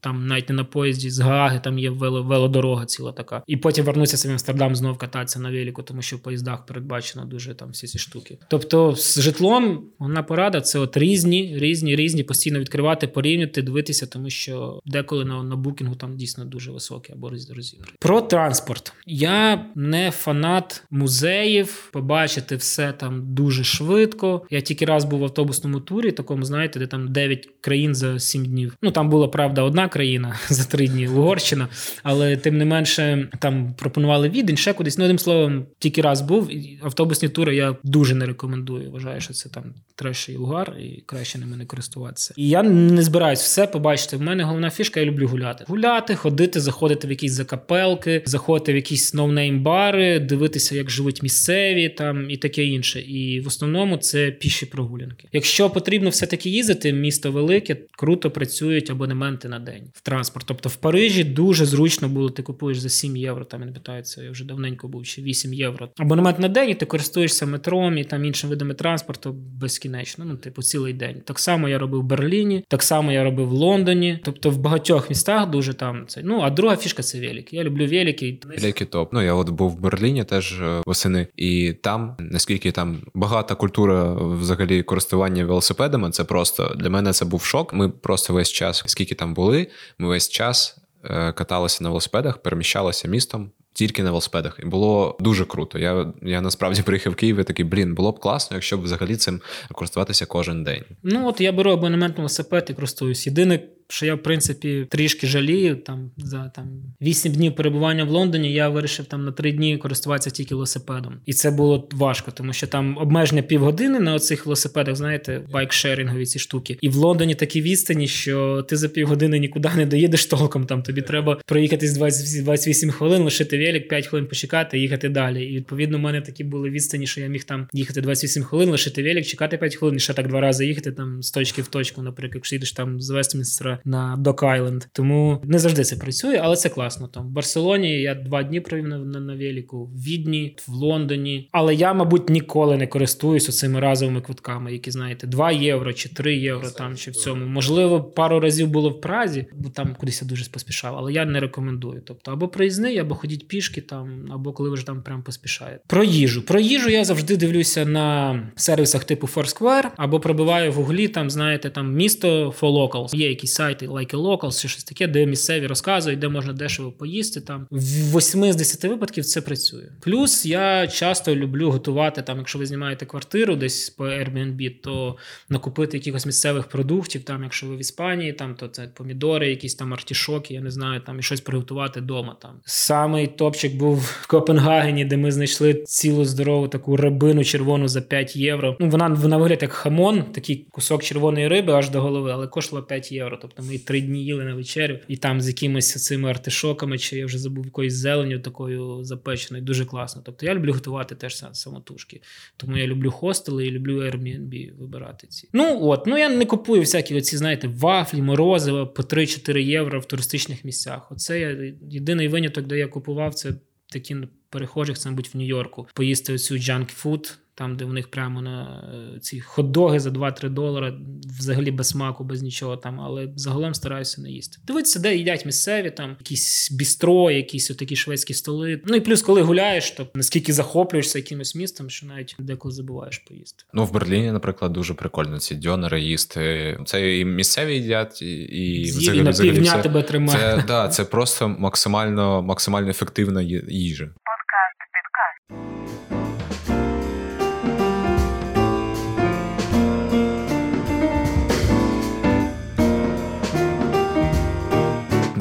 там 0.00 0.26
навіть 0.26 0.48
не 0.48 0.54
на 0.54 0.64
поїзді 0.64 1.10
з 1.10 1.18
Гаги, 1.18 1.60
там 1.64 1.78
є 1.78 1.90
велодорога 1.90 2.86
ціла 2.86 3.12
така. 3.12 3.42
І 3.46 3.56
потім 3.56 3.84
вернутися 3.84 4.09
в 4.16 4.30
Амстердам 4.30 4.76
знов 4.76 4.98
кататися 4.98 5.40
на 5.40 5.50
велику, 5.50 5.82
тому 5.82 6.02
що 6.02 6.16
в 6.16 6.20
поїздах 6.20 6.66
передбачено 6.66 7.24
дуже 7.24 7.54
там 7.54 7.70
всі 7.70 7.86
ці 7.86 7.98
штуки. 7.98 8.38
Тобто, 8.48 8.94
з 8.96 9.20
житлом 9.20 9.84
вона 9.98 10.22
порада 10.22 10.60
це 10.60 10.78
от 10.78 10.96
різні, 10.96 11.58
різні, 11.58 11.96
різні, 11.96 12.22
постійно 12.22 12.58
відкривати, 12.58 13.06
порівняти, 13.06 13.62
дивитися, 13.62 14.06
тому 14.06 14.30
що 14.30 14.80
деколи 14.86 15.24
на 15.24 15.42
на 15.42 15.56
букінгу 15.56 15.94
там 15.94 16.16
дійсно 16.16 16.44
дуже 16.44 16.72
високі 16.72 17.12
або 17.12 17.30
розібрані. 17.30 17.60
Про 17.98 18.20
транспорт. 18.20 18.92
Я 19.06 19.66
не 19.74 20.10
фанат 20.10 20.84
музеїв, 20.90 21.88
побачити 21.92 22.56
все 22.56 22.92
там 22.92 23.34
дуже 23.34 23.64
швидко. 23.64 24.46
Я 24.50 24.60
тільки 24.60 24.84
раз 24.84 25.04
був 25.04 25.20
в 25.20 25.24
автобусному 25.24 25.80
турі, 25.80 26.12
такому, 26.12 26.44
знаєте, 26.44 26.78
де 26.78 26.86
там 26.86 27.12
9 27.12 27.48
країн 27.60 27.94
за 27.94 28.18
7 28.18 28.44
днів. 28.44 28.76
Ну 28.82 28.90
там 28.90 29.10
була 29.10 29.28
правда 29.28 29.62
одна 29.62 29.88
країна 29.88 30.38
за 30.48 30.64
3 30.64 30.88
дні 30.88 31.08
Угорщина, 31.08 31.68
але 32.02 32.36
тим 32.36 32.58
не 32.58 32.64
менше 32.64 33.28
там 33.38 33.74
пропонували 33.90 34.28
відень, 34.28 34.56
ще 34.56 34.72
кудись. 34.72 34.98
Ну, 34.98 35.04
одним 35.04 35.18
словом, 35.18 35.66
тільки 35.78 36.02
раз 36.02 36.20
був. 36.20 36.50
Автобусні 36.82 37.28
тури 37.28 37.56
я 37.56 37.76
дуже 37.82 38.14
не 38.14 38.26
рекомендую. 38.26 38.90
Вважаю, 38.90 39.20
що 39.20 39.34
це 39.34 39.48
там 39.48 39.64
треш 39.94 40.28
і 40.28 40.36
угар, 40.36 40.76
і 40.80 41.02
краще 41.06 41.38
ними 41.38 41.56
не 41.56 41.66
користуватися. 41.66 42.34
І 42.36 42.48
я 42.48 42.62
не 42.62 43.02
збираюсь 43.02 43.40
все 43.40 43.66
побачити. 43.66 44.16
В 44.16 44.22
мене 44.22 44.44
головна 44.44 44.70
фішка, 44.70 45.00
я 45.00 45.06
люблю 45.06 45.28
гуляти. 45.28 45.64
Гуляти, 45.68 46.14
ходити, 46.14 46.60
заходити 46.60 47.06
в 47.06 47.10
якісь 47.10 47.32
закапелки, 47.32 48.22
заходити 48.26 48.72
в 48.72 48.76
якісь 48.76 49.14
ноунейм-бари, 49.14 50.26
дивитися, 50.26 50.76
як 50.76 50.90
живуть 50.90 51.22
місцеві 51.22 51.88
там 51.88 52.30
і 52.30 52.36
таке 52.36 52.64
інше. 52.64 53.00
І 53.00 53.40
в 53.40 53.46
основному 53.46 53.96
це 53.96 54.30
піші 54.30 54.66
прогулянки. 54.66 55.28
Якщо 55.32 55.70
потрібно 55.70 56.10
все 56.10 56.26
таки 56.26 56.50
їздити, 56.50 56.92
місто 56.92 57.32
велике, 57.32 57.76
круто 57.92 58.30
працюють 58.30 58.90
абонементи 58.90 59.48
на 59.48 59.58
день 59.58 59.82
в 59.94 60.00
транспорт. 60.00 60.46
Тобто 60.48 60.68
в 60.68 60.76
Парижі 60.76 61.24
дуже 61.24 61.66
зручно 61.66 62.08
було, 62.08 62.30
ти 62.30 62.42
купуєш 62.42 62.78
за 62.78 62.88
7 62.88 63.16
євро, 63.16 63.44
там 63.44 63.62
я 63.80 63.92
не 63.96 64.00
питаються, 64.00 64.22
я 64.22 64.30
вже 64.30 64.44
давненько 64.44 64.88
був, 64.88 65.06
ще 65.06 65.22
8 65.22 65.54
євро. 65.54 65.88
Абонемент 65.98 66.38
на 66.38 66.48
день, 66.48 66.70
і 66.70 66.74
ти 66.74 66.86
користуєшся 66.86 67.46
метром 67.46 67.98
і 67.98 68.04
там 68.04 68.24
іншими 68.24 68.50
видами 68.50 68.74
транспорту 68.74 69.32
безкінечно. 69.32 70.24
Ну, 70.24 70.36
типу, 70.36 70.62
цілий 70.62 70.92
день. 70.92 71.22
Так 71.24 71.38
само 71.38 71.68
я 71.68 71.78
робив 71.78 72.00
в 72.00 72.04
Берліні, 72.04 72.64
так 72.68 72.82
само 72.82 73.12
я 73.12 73.24
робив 73.24 73.48
в 73.48 73.52
Лондоні. 73.52 74.18
Тобто 74.24 74.50
в 74.50 74.58
багатьох 74.58 75.08
містах 75.08 75.50
дуже 75.50 75.74
там 75.74 76.04
це. 76.06 76.20
Ну, 76.24 76.40
а 76.40 76.50
друга 76.50 76.76
фішка 76.76 77.02
це 77.02 77.20
велик. 77.20 77.52
Я 77.52 77.64
люблю 77.64 77.86
велики. 77.86 78.40
Велики 78.44 78.84
топ. 78.84 79.12
Ну 79.12 79.22
я 79.22 79.34
от 79.34 79.50
був 79.50 79.70
в 79.70 79.80
Берліні 79.80 80.24
теж 80.24 80.60
е, 80.60 80.82
восени, 80.86 81.26
і 81.36 81.72
там 81.82 82.16
наскільки 82.18 82.72
там 82.72 83.02
багата 83.14 83.54
культура 83.54 84.12
взагалі 84.12 84.82
користування 84.82 85.44
велосипедами, 85.44 86.10
це 86.10 86.24
просто 86.24 86.74
для 86.78 86.90
мене 86.90 87.12
це 87.12 87.24
був 87.24 87.42
шок. 87.42 87.74
Ми 87.74 87.88
просто 87.88 88.34
весь 88.34 88.52
час, 88.52 88.82
скільки 88.86 89.14
там 89.14 89.34
були, 89.34 89.66
ми 89.98 90.08
весь 90.08 90.28
час 90.28 90.80
е, 91.04 91.32
каталися 91.32 91.84
на 91.84 91.90
велосипедах, 91.90 92.38
переміщалися 92.38 93.08
містом. 93.08 93.50
Тільки 93.72 94.02
на 94.02 94.10
велосипедах, 94.10 94.60
і 94.62 94.66
було 94.66 95.16
дуже 95.20 95.44
круто. 95.44 95.78
Я 95.78 96.12
я 96.22 96.40
насправді 96.40 96.82
приїхав 96.82 97.12
в 97.12 97.16
Київ 97.16 97.38
і 97.38 97.44
такий 97.44 97.64
блін, 97.64 97.94
було 97.94 98.12
б 98.12 98.20
класно, 98.20 98.56
якщо 98.56 98.78
б 98.78 98.82
взагалі 98.82 99.16
цим 99.16 99.40
користуватися 99.72 100.26
кожен 100.26 100.64
день. 100.64 100.84
Ну 101.02 101.28
от 101.28 101.40
я 101.40 101.52
беру 101.52 101.70
абонемент 101.70 102.16
на 102.16 102.22
велосипед 102.22 102.66
і 102.70 102.74
користуюсь. 102.74 103.26
Єдине, 103.26 103.60
що 103.90 104.06
я, 104.06 104.14
в 104.14 104.22
принципі, 104.22 104.86
трішки 104.90 105.26
жалію. 105.26 105.76
Там 105.76 106.10
за 106.16 106.48
там 106.48 106.66
8 107.00 107.32
днів 107.32 107.54
перебування 107.54 108.04
в 108.04 108.10
Лондоні 108.10 108.52
я 108.52 108.68
вирішив 108.68 109.06
там 109.06 109.24
на 109.24 109.32
3 109.32 109.52
дні 109.52 109.78
користуватися 109.78 110.30
тільки 110.30 110.54
велосипедом. 110.54 111.14
І 111.26 111.32
це 111.32 111.50
було 111.50 111.88
важко, 111.92 112.30
тому 112.30 112.52
що 112.52 112.66
там 112.66 112.98
обмеження 112.98 113.42
півгодини 113.42 114.00
на 114.00 114.14
оцих 114.14 114.46
велосипедах, 114.46 114.96
знаєте, 114.96 115.42
байкшерингові 115.52 116.26
ці 116.26 116.38
штуки. 116.38 116.78
І 116.80 116.88
в 116.88 116.96
Лондоні 116.96 117.34
такі 117.34 117.62
відстані, 117.62 118.08
що 118.08 118.62
ти 118.68 118.76
за 118.76 118.88
півгодини 118.88 119.38
нікуди 119.38 119.68
не 119.76 119.86
доїдеш 119.86 120.26
толком. 120.26 120.66
Там 120.66 120.82
тобі 120.82 121.02
треба 121.02 121.40
проїхати 121.46 121.88
з 121.88 121.92
20, 121.92 122.44
28 122.44 122.90
хвилин, 122.90 123.22
лишити 123.22 123.58
велик, 123.58 123.88
5 123.88 124.06
хвилин 124.06 124.26
почекати, 124.26 124.78
їхати 124.78 125.08
далі. 125.08 125.44
І 125.44 125.56
відповідно, 125.56 125.98
в 125.98 126.00
мене 126.00 126.20
такі 126.20 126.44
були 126.44 126.70
відстані, 126.70 127.06
що 127.06 127.20
я 127.20 127.26
міг 127.26 127.44
там 127.44 127.68
їхати 127.72 128.00
28 128.00 128.42
хвилин, 128.42 128.70
лишити 128.70 129.02
велик, 129.02 129.26
чекати 129.26 129.56
5 129.56 129.74
хвилин, 129.76 129.96
і 129.96 130.00
ще 130.00 130.14
так 130.14 130.28
два 130.28 130.40
рази 130.40 130.66
їхати 130.66 130.92
там 130.92 131.22
з 131.22 131.30
точки 131.30 131.62
в 131.62 131.68
точку, 131.68 132.02
наприклад, 132.02 132.34
якщо 132.34 132.54
їдеш 132.56 132.72
там 132.72 133.00
з 133.00 133.10
Вестмінстера 133.10 133.79
на 133.84 134.16
Док 134.16 134.42
Айленд. 134.42 134.84
Тому 134.92 135.40
не 135.44 135.58
завжди 135.58 135.84
це 135.84 135.96
працює, 135.96 136.40
але 136.42 136.56
це 136.56 136.68
класно. 136.68 137.08
Там 137.08 137.26
в 137.26 137.30
Барселоні 137.30 138.00
я 138.00 138.14
два 138.14 138.42
дні 138.42 138.60
провів 138.60 138.88
на, 138.88 138.98
на, 138.98 139.20
на 139.20 139.34
велику, 139.34 139.84
в 139.84 140.02
Відні, 140.02 140.56
в 140.68 140.72
Лондоні. 140.72 141.48
Але 141.52 141.74
я, 141.74 141.94
мабуть, 141.94 142.30
ніколи 142.30 142.76
не 142.76 142.86
користуюся 142.86 143.52
цими 143.52 143.80
разовими 143.80 144.20
квитками, 144.20 144.72
які 144.72 144.90
знаєте, 144.90 145.26
2 145.26 145.52
євро 145.52 145.92
чи 145.92 146.08
3 146.08 146.36
євро 146.36 146.70
там 146.70 146.96
чи 146.96 147.10
в 147.10 147.16
цьому. 147.16 147.46
Можливо, 147.46 148.02
пару 148.02 148.40
разів 148.40 148.68
було 148.68 148.90
в 148.90 149.00
Празі, 149.00 149.46
бо 149.54 149.68
там 149.68 149.94
кудись 149.94 150.22
я 150.22 150.28
дуже 150.28 150.44
поспішав, 150.50 150.94
але 150.98 151.12
я 151.12 151.24
не 151.24 151.40
рекомендую. 151.40 152.02
Тобто, 152.06 152.32
або 152.32 152.48
проїзний, 152.48 152.98
або 152.98 153.14
ходіть 153.14 153.48
пішки 153.48 153.80
там, 153.80 154.28
або 154.32 154.52
коли 154.52 154.70
ви 154.70 154.76
ж 154.76 154.86
там 154.86 155.02
прям 155.02 155.22
поспішаєте. 155.22 155.80
Про 155.86 156.04
їжу. 156.04 156.42
Про 156.42 156.60
їжу 156.60 156.90
я 156.90 157.04
завжди 157.04 157.36
дивлюся 157.36 157.84
на 157.84 158.38
сервісах 158.56 159.04
типу 159.04 159.26
Foursquare, 159.26 159.88
або 159.96 160.20
пробиваю 160.20 160.72
в 160.72 160.74
гуглі, 160.74 161.08
там, 161.08 161.30
знаєте, 161.30 161.70
там 161.70 161.94
місто 161.94 162.54
for 162.60 162.70
locals. 162.70 163.16
Є 163.16 163.28
якісь 163.28 163.52
сайти, 163.52 163.69
Like 163.78 164.14
a 164.14 164.22
Locals 164.22 164.62
чи 164.62 164.68
щось 164.68 164.84
таке, 164.84 165.06
де 165.06 165.26
місцеві 165.26 165.66
розказують, 165.66 166.18
де 166.18 166.28
можна 166.28 166.52
дешево 166.52 166.92
поїсти. 166.92 167.40
Там 167.40 167.66
в 167.70 168.16
8 168.16 168.52
з 168.52 168.56
10 168.56 168.84
випадків 168.84 169.24
це 169.24 169.40
працює. 169.40 169.88
Плюс 170.00 170.46
я 170.46 170.86
часто 170.86 171.36
люблю 171.36 171.70
готувати 171.70 172.22
там, 172.22 172.38
якщо 172.38 172.58
ви 172.58 172.66
знімаєте 172.66 173.06
квартиру 173.06 173.56
десь 173.56 173.90
по 173.90 174.04
Airbnb, 174.04 174.70
то 174.82 175.16
накупити 175.48 175.96
якихось 175.96 176.26
місцевих 176.26 176.66
продуктів. 176.66 177.22
Там, 177.22 177.42
якщо 177.42 177.66
ви 177.66 177.76
в 177.76 177.80
Іспанії, 177.80 178.32
там 178.32 178.54
то 178.54 178.68
це 178.68 178.88
помідори, 178.94 179.50
якісь 179.50 179.74
там 179.74 179.92
артішоки, 179.92 180.54
я 180.54 180.60
не 180.60 180.70
знаю, 180.70 181.00
там 181.00 181.18
і 181.18 181.22
щось 181.22 181.40
приготувати 181.40 182.00
вдома. 182.00 182.36
Там 182.42 182.50
самий 182.64 183.26
топчик 183.26 183.74
був 183.74 183.96
в 183.96 184.26
Копенгагені, 184.26 185.04
де 185.04 185.16
ми 185.16 185.32
знайшли 185.32 185.74
цілу 185.74 186.24
здорову 186.24 186.68
таку 186.68 186.96
рибину 186.96 187.44
червону 187.44 187.88
за 187.88 188.00
5 188.00 188.36
євро. 188.36 188.76
Ну 188.80 188.88
вона 188.88 189.08
вона 189.08 189.36
виглядає 189.36 189.58
як 189.62 189.72
хамон, 189.72 190.22
такий 190.22 190.66
кусок 190.70 191.02
червоної 191.02 191.48
риби 191.48 191.72
аж 191.72 191.90
до 191.90 192.00
голови, 192.00 192.30
але 192.32 192.46
коштувала 192.46 192.86
5 192.86 193.12
євро. 193.12 193.38
Тобто 193.42 193.59
ми 193.60 193.78
три 193.78 194.00
дні 194.00 194.24
їли 194.24 194.44
на 194.44 194.54
вечерю, 194.54 194.98
і 195.08 195.16
там 195.16 195.40
з 195.40 195.48
якимись 195.48 196.04
цими 196.04 196.30
артишоками, 196.30 196.98
чи 196.98 197.16
я 197.16 197.26
вже 197.26 197.38
забув 197.38 197.64
якоюсь 197.64 197.94
зеленю 197.94 198.38
такою 198.38 199.04
запеченою. 199.04 199.64
Дуже 199.64 199.84
класно. 199.84 200.22
Тобто 200.24 200.46
я 200.46 200.54
люблю 200.54 200.72
готувати 200.72 201.14
теж 201.14 201.44
самотужки. 201.52 202.22
Тому 202.56 202.76
я 202.76 202.86
люблю 202.86 203.10
хостели 203.10 203.66
і 203.66 203.70
люблю 203.70 204.02
Airbnb 204.02 204.76
вибирати 204.78 205.26
ці. 205.26 205.48
Ну 205.52 205.78
от, 205.82 206.06
ну 206.06 206.18
я 206.18 206.28
не 206.28 206.46
купую 206.46 206.80
всякі 206.80 207.14
оці, 207.14 207.36
знаєте, 207.36 207.68
вафлі, 207.68 208.22
морозиво 208.22 208.86
по 208.86 209.02
3-4 209.02 209.58
євро 209.58 210.00
в 210.00 210.04
туристичних 210.04 210.64
місцях. 210.64 211.12
Оце 211.12 211.40
я 211.40 211.74
єдиний 211.90 212.28
виняток, 212.28 212.66
де 212.66 212.78
я 212.78 212.86
купував, 212.86 213.34
це 213.34 213.54
такі 213.86 214.16
перехожих, 214.50 214.98
це 214.98 215.10
мабуть 215.10 215.34
в 215.34 215.36
Нью-Йорку. 215.36 215.86
Поїсти 215.94 216.34
оцю 216.34 216.54
junk 216.54 217.04
food, 217.04 217.36
там, 217.54 217.76
де 217.76 217.84
в 217.84 217.92
них 217.92 218.10
прямо 218.10 218.42
на 218.42 218.84
е, 219.16 219.20
ці 219.20 219.40
хот-доги 219.40 219.98
за 219.98 220.10
2-3 220.10 220.48
долари, 220.48 220.94
взагалі 221.38 221.70
без 221.70 221.88
смаку, 221.88 222.24
без 222.24 222.42
нічого 222.42 222.76
там, 222.76 223.00
але 223.00 223.28
загалом 223.36 223.74
стараюся 223.74 224.20
не 224.20 224.30
їсти. 224.30 224.58
Дивитися, 224.66 225.00
де 225.00 225.16
їдять 225.16 225.46
місцеві, 225.46 225.90
там 225.90 226.16
якісь 226.18 226.72
бістро, 226.72 227.30
якісь 227.30 227.68
такі 227.68 227.96
шведські 227.96 228.34
столи. 228.34 228.80
Ну 228.86 228.96
і 228.96 229.00
плюс, 229.00 229.22
коли 229.22 229.42
гуляєш, 229.42 229.90
то 229.90 230.06
наскільки 230.14 230.52
захоплюєшся 230.52 231.18
якимось 231.18 231.54
містом, 231.54 231.90
що 231.90 232.06
навіть 232.06 232.36
деколи 232.38 232.74
забуваєш 232.74 233.18
поїсти. 233.18 233.64
Ну 233.74 233.84
в 233.84 233.92
Берліні, 233.92 234.32
наприклад, 234.32 234.72
дуже 234.72 234.94
прикольно 234.94 235.38
ці 235.38 235.54
дьонери 235.54 236.00
їсти. 236.00 236.78
Це 236.86 237.18
і 237.18 237.24
місцеві 237.24 237.74
їдять, 237.74 238.22
і 238.22 238.84
З'їв, 238.84 238.96
взагалі, 238.96 239.22
на 239.22 239.32
півдня 239.32 239.72
все. 239.72 239.82
тебе 239.82 240.02
тримає. 240.02 240.56
Це 240.56 240.64
да, 240.66 240.88
це 240.88 241.04
просто 241.04 241.48
максимально 241.48 242.42
максимально 242.42 242.90
ефективна 242.90 243.42
їжа. 243.68 244.10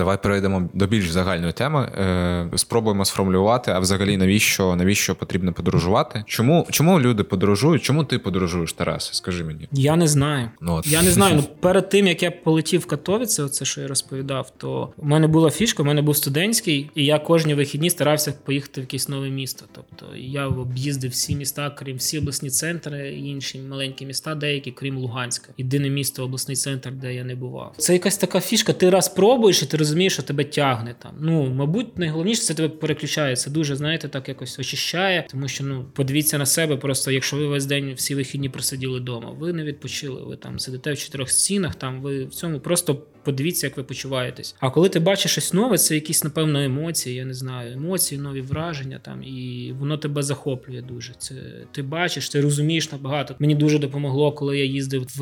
Давай 0.09 0.23
перейдемо 0.23 0.69
до 0.73 0.87
більш 0.87 1.09
загальної 1.09 1.53
теми. 1.53 1.81
Е, 1.81 2.57
Спробуємо 2.57 3.05
сформулювати, 3.05 3.71
а 3.71 3.79
взагалі 3.79 4.17
навіщо 4.17 4.75
навіщо 4.75 5.15
потрібно 5.15 5.53
подорожувати? 5.53 6.23
Чому 6.27 6.67
чому 6.71 6.99
люди 6.99 7.23
подорожують? 7.23 7.83
Чому 7.83 8.03
ти 8.03 8.19
подорожуєш, 8.19 8.73
Тарас? 8.73 9.09
Скажи 9.13 9.43
мені. 9.43 9.67
Я 9.71 9.95
не 9.95 10.07
знаю. 10.07 10.49
Ну, 10.61 10.73
от. 10.73 10.87
Я 10.87 11.01
не 11.01 11.11
знаю. 11.11 11.35
Ну 11.35 11.43
перед 11.59 11.89
тим 11.89 12.07
як 12.07 12.23
я 12.23 12.31
полетів 12.31 12.81
в 12.81 12.85
Катовіце, 12.85 13.43
оце 13.43 13.65
що 13.65 13.81
я 13.81 13.87
розповідав, 13.87 14.53
то 14.57 14.89
в 14.97 15.05
мене 15.05 15.27
була 15.27 15.49
фішка, 15.49 15.83
в 15.83 15.85
мене 15.85 16.01
був 16.01 16.17
студентський, 16.17 16.89
і 16.95 17.05
я 17.05 17.19
кожні 17.19 17.53
вихідні 17.53 17.89
старався 17.89 18.33
поїхати 18.45 18.81
в 18.81 18.83
якесь 18.83 19.09
нове 19.09 19.29
місто. 19.29 19.65
Тобто 19.71 20.15
я 20.15 20.47
об'їздив 20.47 21.11
всі 21.11 21.35
міста, 21.35 21.69
крім 21.69 21.97
всі 21.97 22.19
обласні 22.19 22.49
центри, 22.49 23.09
і 23.09 23.27
інші 23.27 23.59
маленькі 23.59 24.05
міста, 24.05 24.35
деякі, 24.35 24.71
крім 24.71 24.97
Луганська. 24.97 25.49
Єдине 25.57 25.89
місто, 25.89 26.23
обласний 26.23 26.57
центр, 26.57 26.91
де 26.91 27.13
я 27.13 27.23
не 27.23 27.35
бував. 27.35 27.73
Це 27.77 27.93
якась 27.93 28.17
така 28.17 28.39
фішка. 28.39 28.73
Ти 28.73 28.89
раз 28.89 29.09
пробуєш, 29.09 29.63
і 29.63 29.65
ти 29.65 29.77
розумієш 29.77 29.98
розумієш, 29.99 30.13
що 30.13 30.23
тебе 30.23 30.43
тягне 30.43 30.95
там. 30.99 31.11
Ну, 31.19 31.49
мабуть, 31.49 31.97
найголовніше 31.97 32.41
це 32.41 32.53
тебе 32.53 32.69
переключає. 32.69 33.35
Це 33.35 33.51
дуже, 33.51 33.75
знаєте, 33.75 34.07
так 34.07 34.29
якось 34.29 34.59
очищає, 34.59 35.25
тому 35.31 35.47
що 35.47 35.63
ну 35.63 35.85
подивіться 35.93 36.37
на 36.37 36.45
себе, 36.45 36.77
просто 36.77 37.11
якщо 37.11 37.37
ви 37.37 37.47
весь 37.47 37.65
день 37.65 37.93
всі 37.93 38.15
вихідні 38.15 38.49
просиділи 38.49 38.99
вдома, 38.99 39.31
ви 39.31 39.53
не 39.53 39.63
відпочили, 39.63 40.21
ви 40.23 40.35
там 40.35 40.59
сидите 40.59 40.93
в 40.93 40.97
чотирьох 40.97 41.29
стінах, 41.29 41.75
там 41.75 42.01
ви 42.01 42.25
в 42.25 42.29
цьому 42.29 42.59
просто 42.59 43.01
подивіться, 43.23 43.67
як 43.67 43.77
ви 43.77 43.83
почуваєтесь. 43.83 44.55
А 44.59 44.69
коли 44.69 44.89
ти 44.89 44.99
бачиш 44.99 45.31
щось 45.31 45.53
нове, 45.53 45.77
це 45.77 45.95
якісь, 45.95 46.23
напевно, 46.23 46.59
емоції, 46.59 47.15
я 47.15 47.25
не 47.25 47.33
знаю, 47.33 47.73
емоції, 47.73 48.21
нові 48.21 48.41
враження 48.41 48.99
там, 48.99 49.23
і 49.23 49.73
воно 49.79 49.97
тебе 49.97 50.23
захоплює 50.23 50.81
дуже. 50.81 51.13
Це 51.17 51.35
ти 51.71 51.81
бачиш, 51.81 52.29
ти 52.29 52.41
розумієш 52.41 52.91
набагато. 52.91 53.35
Мені 53.39 53.55
дуже 53.55 53.79
допомогло, 53.79 54.31
коли 54.31 54.57
я 54.57 54.65
їздив 54.65 55.07
в 55.17 55.21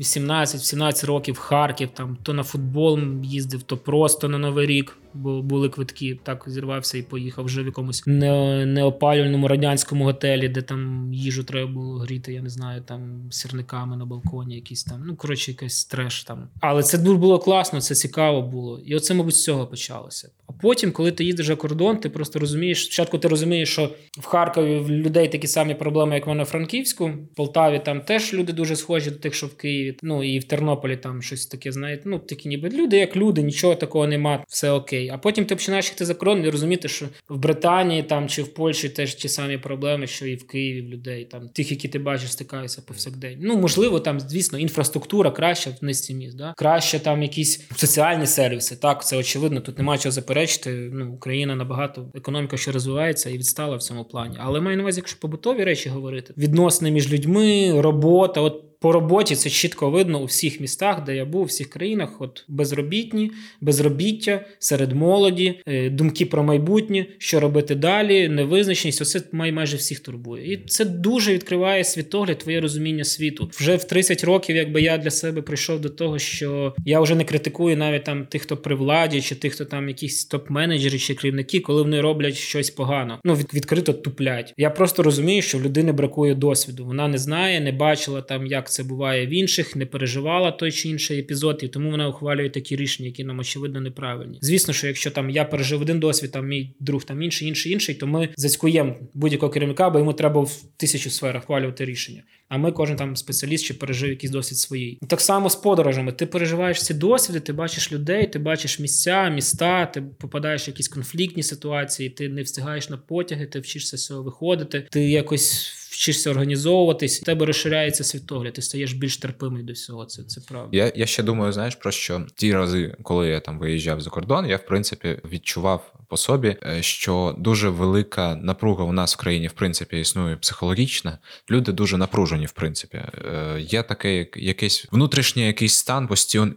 18-17 0.00 1.06
років 1.06 1.34
в 1.34 1.38
Харків, 1.38 1.88
там 1.94 2.18
то 2.22 2.34
на 2.34 2.42
футбол 2.42 2.98
їздив, 3.24 3.62
то 3.62 3.76
просто 4.08 4.28
на 4.28 4.38
Новий 4.38 4.66
рік 4.66 4.98
бо 5.14 5.42
були 5.42 5.68
квитки. 5.68 6.18
Так 6.22 6.44
зірвався 6.46 6.98
і 6.98 7.02
поїхав 7.02 7.44
вже 7.44 7.62
в 7.62 7.66
якомусь 7.66 8.02
не, 8.06 8.66
неопалювальному 8.66 9.48
радянському 9.48 10.04
готелі, 10.04 10.48
де 10.48 10.62
там 10.62 11.10
їжу 11.14 11.44
треба 11.44 11.72
було 11.72 11.98
гріти. 11.98 12.32
Я 12.32 12.42
не 12.42 12.48
знаю, 12.50 12.82
там 12.82 13.28
сірниками 13.30 13.96
на 13.96 14.06
балконі, 14.06 14.54
якісь 14.54 14.84
там. 14.84 15.02
Ну 15.06 15.16
коротше, 15.16 15.50
якийсь 15.50 15.84
треш 15.84 16.24
там. 16.24 16.48
Але 16.60 16.82
це 16.82 16.98
було 16.98 17.38
класно, 17.38 17.80
це 17.80 17.94
цікаво 17.94 18.42
було. 18.42 18.80
І 18.86 18.96
оце, 18.96 19.14
мабуть, 19.14 19.34
з 19.34 19.44
цього 19.44 19.66
почалося. 19.66 20.30
А 20.46 20.52
потім, 20.52 20.92
коли 20.92 21.12
ти 21.12 21.24
їдеш 21.24 21.46
за 21.46 21.56
кордон, 21.56 21.96
ти 21.96 22.08
просто 22.08 22.38
розумієш. 22.38 22.84
Спочатку 22.84 23.18
ти 23.18 23.28
розумієш, 23.28 23.72
що 23.72 23.94
в 24.18 24.24
Харкові 24.24 24.78
в 24.78 24.90
людей 24.90 25.28
такі 25.28 25.46
самі 25.46 25.74
проблеми, 25.74 26.14
як 26.14 26.26
в 26.26 26.28
мене 26.28 26.42
в 26.42 26.46
Франківську. 26.46 27.06
В 27.06 27.34
Полтаві 27.34 27.80
там 27.84 28.00
теж 28.00 28.34
люди 28.34 28.52
дуже 28.52 28.76
схожі 28.76 29.10
до 29.10 29.16
тих, 29.16 29.34
що 29.34 29.46
в 29.46 29.56
Києві. 29.56 29.96
Ну 30.02 30.24
і 30.24 30.38
в 30.38 30.44
Тернополі 30.44 30.96
там 30.96 31.22
щось 31.22 31.46
таке, 31.46 31.72
знаєте. 31.72 32.02
Ну 32.06 32.18
такі 32.18 32.48
ніби 32.48 32.68
люди, 32.68 32.96
як 32.96 33.16
люди, 33.16 33.42
нічого 33.42 33.74
такого 33.74 33.87
такого 33.88 34.06
нема, 34.06 34.44
все 34.48 34.70
окей. 34.70 35.08
А 35.08 35.18
потім 35.18 35.44
ти 35.44 35.54
починаєш 35.54 35.90
йти 35.90 36.04
за 36.04 36.14
кордон 36.14 36.44
і 36.44 36.50
розуміти, 36.50 36.88
що 36.88 37.06
в 37.28 37.38
Британії 37.38 38.02
там 38.02 38.28
чи 38.28 38.42
в 38.42 38.54
Польщі 38.54 38.88
теж 38.88 39.14
ті 39.14 39.28
самі 39.28 39.58
проблеми, 39.58 40.06
що 40.06 40.26
і 40.26 40.34
в 40.34 40.46
Києві 40.46 40.82
в 40.82 40.88
людей, 40.88 41.24
там 41.24 41.48
тих, 41.48 41.70
які 41.70 41.88
ти 41.88 41.98
бачиш, 41.98 42.32
стикаються 42.32 42.82
повсякдень. 42.82 43.38
Ну 43.40 43.56
можливо, 43.56 44.00
там 44.00 44.20
звісно 44.20 44.58
інфраструктура 44.58 45.30
краща 45.30 45.70
в 45.70 45.84
низці 45.84 46.14
міст, 46.14 46.36
да? 46.36 46.54
краще 46.56 47.00
там 47.00 47.22
якісь 47.22 47.70
соціальні 47.76 48.26
сервіси. 48.26 48.76
Так, 48.76 49.06
це 49.06 49.16
очевидно. 49.16 49.60
Тут 49.60 49.78
немає 49.78 49.98
чого 49.98 50.12
заперечити. 50.12 50.90
Ну, 50.92 51.12
Україна 51.12 51.54
набагато 51.54 52.10
економіка, 52.14 52.56
що 52.56 52.72
розвивається 52.72 53.30
і 53.30 53.38
відстала 53.38 53.76
в 53.76 53.82
цьому 53.82 54.04
плані. 54.04 54.36
Але 54.40 54.60
маю 54.60 54.76
на 54.76 54.82
увазі, 54.82 55.00
якщо 55.00 55.20
побутові 55.20 55.64
речі 55.64 55.88
говорити, 55.88 56.34
відносини 56.38 56.90
між 56.90 57.12
людьми, 57.12 57.80
робота, 57.80 58.40
от. 58.40 58.64
По 58.80 58.92
роботі 58.92 59.36
це 59.36 59.50
чітко 59.50 59.90
видно 59.90 60.20
у 60.20 60.24
всіх 60.24 60.60
містах, 60.60 61.04
де 61.04 61.16
я 61.16 61.24
був, 61.24 61.40
у 61.40 61.44
всіх 61.44 61.70
країнах. 61.70 62.20
От 62.20 62.44
безробітні, 62.48 63.30
безробіття 63.60 64.44
серед 64.58 64.92
молоді, 64.92 65.60
е, 65.66 65.90
думки 65.90 66.26
про 66.26 66.44
майбутнє, 66.44 67.06
що 67.18 67.40
робити 67.40 67.74
далі, 67.74 68.28
невизначеність. 68.28 69.02
Оце 69.02 69.22
майже 69.32 69.76
всіх 69.76 70.00
турбує. 70.00 70.52
І 70.52 70.56
це 70.56 70.84
дуже 70.84 71.34
відкриває 71.34 71.84
світогляд, 71.84 72.38
твоє 72.38 72.60
розуміння 72.60 73.04
світу. 73.04 73.50
Вже 73.52 73.76
в 73.76 73.84
30 73.84 74.24
років, 74.24 74.56
якби 74.56 74.82
я 74.82 74.98
для 74.98 75.10
себе 75.10 75.42
прийшов 75.42 75.80
до 75.80 75.88
того, 75.88 76.18
що 76.18 76.74
я 76.84 77.00
вже 77.00 77.14
не 77.14 77.24
критикую 77.24 77.76
навіть 77.76 78.04
там 78.04 78.26
тих, 78.26 78.42
хто 78.42 78.56
при 78.56 78.74
владі, 78.74 79.22
чи 79.22 79.34
тих, 79.34 79.52
хто 79.52 79.64
там 79.64 79.88
якісь 79.88 80.30
топ-менеджери 80.30 80.98
чи 80.98 81.14
керівники, 81.14 81.60
коли 81.60 81.82
вони 81.82 82.00
роблять 82.00 82.34
щось 82.34 82.70
погано. 82.70 83.20
Ну 83.24 83.34
відкрито 83.34 83.92
туплять. 83.92 84.54
Я 84.56 84.70
просто 84.70 85.02
розумію, 85.02 85.42
що 85.42 85.58
в 85.58 85.62
людини 85.62 85.92
бракує 85.92 86.34
досвіду. 86.34 86.84
Вона 86.84 87.08
не 87.08 87.18
знає, 87.18 87.60
не 87.60 87.72
бачила 87.72 88.22
там, 88.22 88.46
як 88.46 88.67
це 88.68 88.82
буває 88.82 89.26
в 89.26 89.30
інших, 89.30 89.76
не 89.76 89.86
переживала 89.86 90.50
той 90.50 90.72
чи 90.72 90.88
інший 90.88 91.18
епізод, 91.18 91.60
і 91.62 91.68
тому 91.68 91.90
вона 91.90 92.08
ухвалює 92.08 92.50
такі 92.50 92.76
рішення, 92.76 93.06
які 93.06 93.24
нам 93.24 93.38
очевидно 93.38 93.80
неправильні. 93.80 94.38
Звісно, 94.42 94.74
що 94.74 94.86
якщо 94.86 95.10
там 95.10 95.30
я 95.30 95.44
пережив 95.44 95.80
один 95.80 96.00
досвід, 96.00 96.32
там 96.32 96.48
мій 96.48 96.74
друг 96.80 97.04
там 97.04 97.22
інший, 97.22 97.48
інший, 97.48 97.72
інший, 97.72 97.94
то 97.94 98.06
ми 98.06 98.28
зацькуємо 98.36 98.96
будь-якого 99.14 99.52
керівника, 99.52 99.90
бо 99.90 99.98
йому 99.98 100.12
треба 100.12 100.40
в 100.40 100.62
тисячу 100.76 101.10
сферах 101.10 101.42
ухвалювати 101.44 101.84
рішення. 101.84 102.22
А 102.48 102.58
ми 102.58 102.72
кожен 102.72 102.96
там 102.96 103.16
спеціаліст 103.16 103.64
чи 103.64 103.74
пережив 103.74 104.10
якийсь 104.10 104.32
досвід 104.32 104.58
своїй. 104.58 104.98
Так 105.08 105.20
само 105.20 105.50
з 105.50 105.56
подорожами. 105.56 106.12
Ти 106.12 106.26
переживаєш 106.26 106.82
ці 106.82 106.94
досвіди, 106.94 107.40
ти 107.40 107.52
бачиш 107.52 107.92
людей, 107.92 108.26
ти 108.26 108.38
бачиш 108.38 108.78
місця, 108.78 109.28
міста, 109.28 109.86
ти 109.86 110.02
попадаєш 110.02 110.66
в 110.66 110.68
якісь 110.68 110.88
конфліктні 110.88 111.42
ситуації, 111.42 112.10
ти 112.10 112.28
не 112.28 112.42
встигаєш 112.42 112.88
на 112.88 112.96
потяги, 112.96 113.46
ти 113.46 113.60
вчишся 113.60 113.96
з 113.96 114.04
цього 114.04 114.22
виходити, 114.22 114.86
ти 114.90 115.10
якось 115.10 115.74
вчишся 115.90 116.30
організовуватись, 116.30 117.22
у 117.22 117.24
тебе 117.24 117.46
розширяється 117.46 118.04
світогляд, 118.04 118.52
ти 118.52 118.62
стаєш 118.62 118.92
більш 118.92 119.16
терпимий 119.16 119.62
до 119.62 119.72
всього. 119.72 120.04
Це 120.04 120.22
це 120.22 120.40
правда. 120.40 120.76
Я 120.76 120.92
я 120.96 121.06
ще 121.06 121.22
думаю, 121.22 121.52
знаєш 121.52 121.74
про 121.74 121.90
що 121.90 122.26
ті 122.34 122.52
рази, 122.52 122.96
коли 123.02 123.28
я 123.28 123.40
там 123.40 123.58
виїжджав 123.58 124.00
за 124.00 124.10
кордон, 124.10 124.46
я 124.46 124.56
в 124.56 124.66
принципі 124.66 125.20
відчував 125.32 125.94
по 126.08 126.16
собі, 126.16 126.56
е, 126.66 126.82
що 126.82 127.34
дуже 127.38 127.68
велика 127.68 128.34
напруга 128.42 128.84
у 128.84 128.92
нас 128.92 129.14
в 129.14 129.16
країні 129.16 129.46
в 129.46 129.52
принципі 129.52 130.00
існує 130.00 130.36
психологічна. 130.36 131.18
Люди 131.50 131.72
дуже 131.72 131.96
напружені, 131.96 132.46
в 132.46 132.52
принципі. 132.52 132.96
Е, 132.96 133.60
є 133.60 133.82
таке 133.82 134.26
якийсь 134.36 134.86
внутрішній 134.92 135.46
якийсь 135.46 135.74
стан 135.74 136.08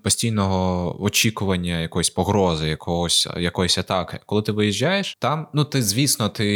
постійного 0.03 1.03
очікування 1.03 1.79
якоїсь 1.79 2.09
погрози, 2.09 2.67
якогось 2.67 3.27
якоїсь 3.37 3.77
атаки. 3.77 4.19
Коли 4.25 4.41
ти 4.41 4.51
виїжджаєш, 4.51 5.17
там 5.19 5.47
ну 5.53 5.63
ти, 5.63 5.83
звісно, 5.83 6.29
ти 6.29 6.47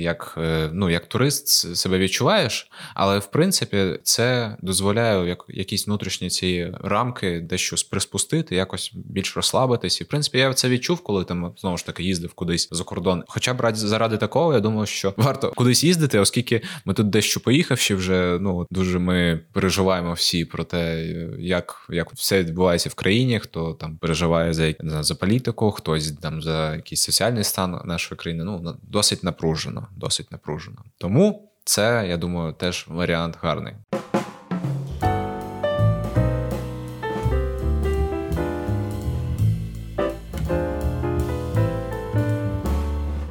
як 0.00 0.34
е, 0.38 0.70
ну 0.72 0.90
як 0.90 1.06
турист 1.06 1.76
себе 1.76 1.98
відчуваєш, 1.98 2.70
але 2.94 3.18
в 3.18 3.26
принципі 3.26 3.98
це 4.02 4.56
дозволяє 4.62 5.28
як 5.28 5.44
якісь 5.48 5.86
внутрішні 5.86 6.30
ці 6.30 6.72
рамки 6.80 7.40
дещо 7.40 7.76
приспустити, 7.90 8.56
якось 8.56 8.92
більш 8.94 9.36
розслабитись. 9.36 10.00
І 10.00 10.04
в 10.04 10.06
принципі 10.06 10.38
я 10.38 10.54
це 10.54 10.68
відчув, 10.68 11.00
коли 11.00 11.24
там 11.24 11.54
знову 11.58 11.76
ж 11.76 11.86
таки 11.86 12.02
їздив 12.02 12.34
кудись 12.40 12.68
за 12.70 12.84
кордон. 12.84 13.24
Хоча 13.28 13.54
б 13.54 13.76
заради 13.76 14.16
такого, 14.16 14.54
я 14.54 14.60
думаю, 14.60 14.86
що 14.86 15.14
варто 15.16 15.52
кудись 15.56 15.84
їздити, 15.84 16.18
оскільки 16.18 16.62
ми 16.84 16.94
тут 16.94 17.10
дещо 17.10 17.40
поїхавши, 17.40 17.94
вже 17.94 18.38
ну 18.40 18.66
дуже 18.70 18.98
ми 18.98 19.40
переживаємо 19.52 20.12
всі 20.12 20.44
про 20.44 20.64
те, 20.64 21.04
як 21.38 21.86
як 21.90 22.12
все 22.12 22.38
відбувається 22.38 22.88
в 22.88 22.94
країні, 22.94 23.40
хто 23.40 23.72
там 23.72 23.96
переживає 23.96 24.52
за 24.54 24.74
за 24.80 25.14
політику, 25.14 25.70
хтось 25.70 26.12
там 26.12 26.42
за 26.42 26.74
якийсь 26.74 27.02
соціальний 27.02 27.44
стан 27.44 27.80
нашої 27.84 28.18
країни. 28.18 28.44
Ну 28.44 28.76
досить 28.82 29.24
напружено, 29.24 29.88
досить 29.96 30.32
напружено. 30.32 30.78
Тому 30.98 31.50
це 31.64 32.06
я 32.08 32.16
думаю, 32.16 32.52
теж 32.52 32.86
варіант 32.88 33.38
гарний. 33.40 33.74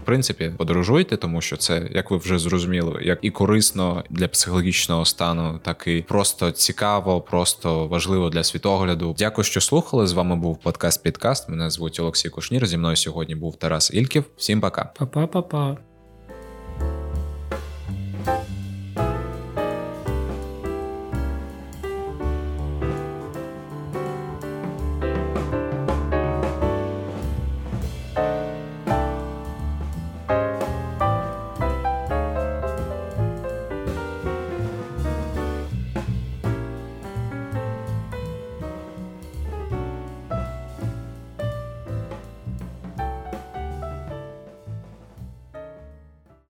Принципі 0.09 0.51
подорожуйте, 0.57 1.17
тому 1.17 1.41
що 1.41 1.57
це, 1.57 1.89
як 1.91 2.11
ви 2.11 2.17
вже 2.17 2.39
зрозуміли, 2.39 3.01
як 3.03 3.19
і 3.21 3.31
корисно 3.31 4.03
для 4.09 4.27
психологічного 4.27 5.05
стану, 5.05 5.59
так 5.63 5.83
і 5.87 6.01
просто 6.01 6.51
цікаво, 6.51 7.21
просто 7.21 7.87
важливо 7.87 8.29
для 8.29 8.43
світогляду. 8.43 9.15
Дякую, 9.17 9.45
що 9.45 9.61
слухали. 9.61 10.07
З 10.07 10.13
вами 10.13 10.35
був 10.35 10.57
подкаст 10.57 11.03
Підкаст. 11.03 11.49
Мене 11.49 11.69
звуть 11.69 11.99
Олексій 11.99 12.29
Кушнір. 12.29 12.67
Зі 12.67 12.77
мною 12.77 12.95
сьогодні 12.95 13.35
був 13.35 13.55
Тарас 13.55 13.91
Ільків. 13.93 14.23
Всім 14.37 14.61
пока. 14.61 14.93
Па-па-па-па. 14.97 15.88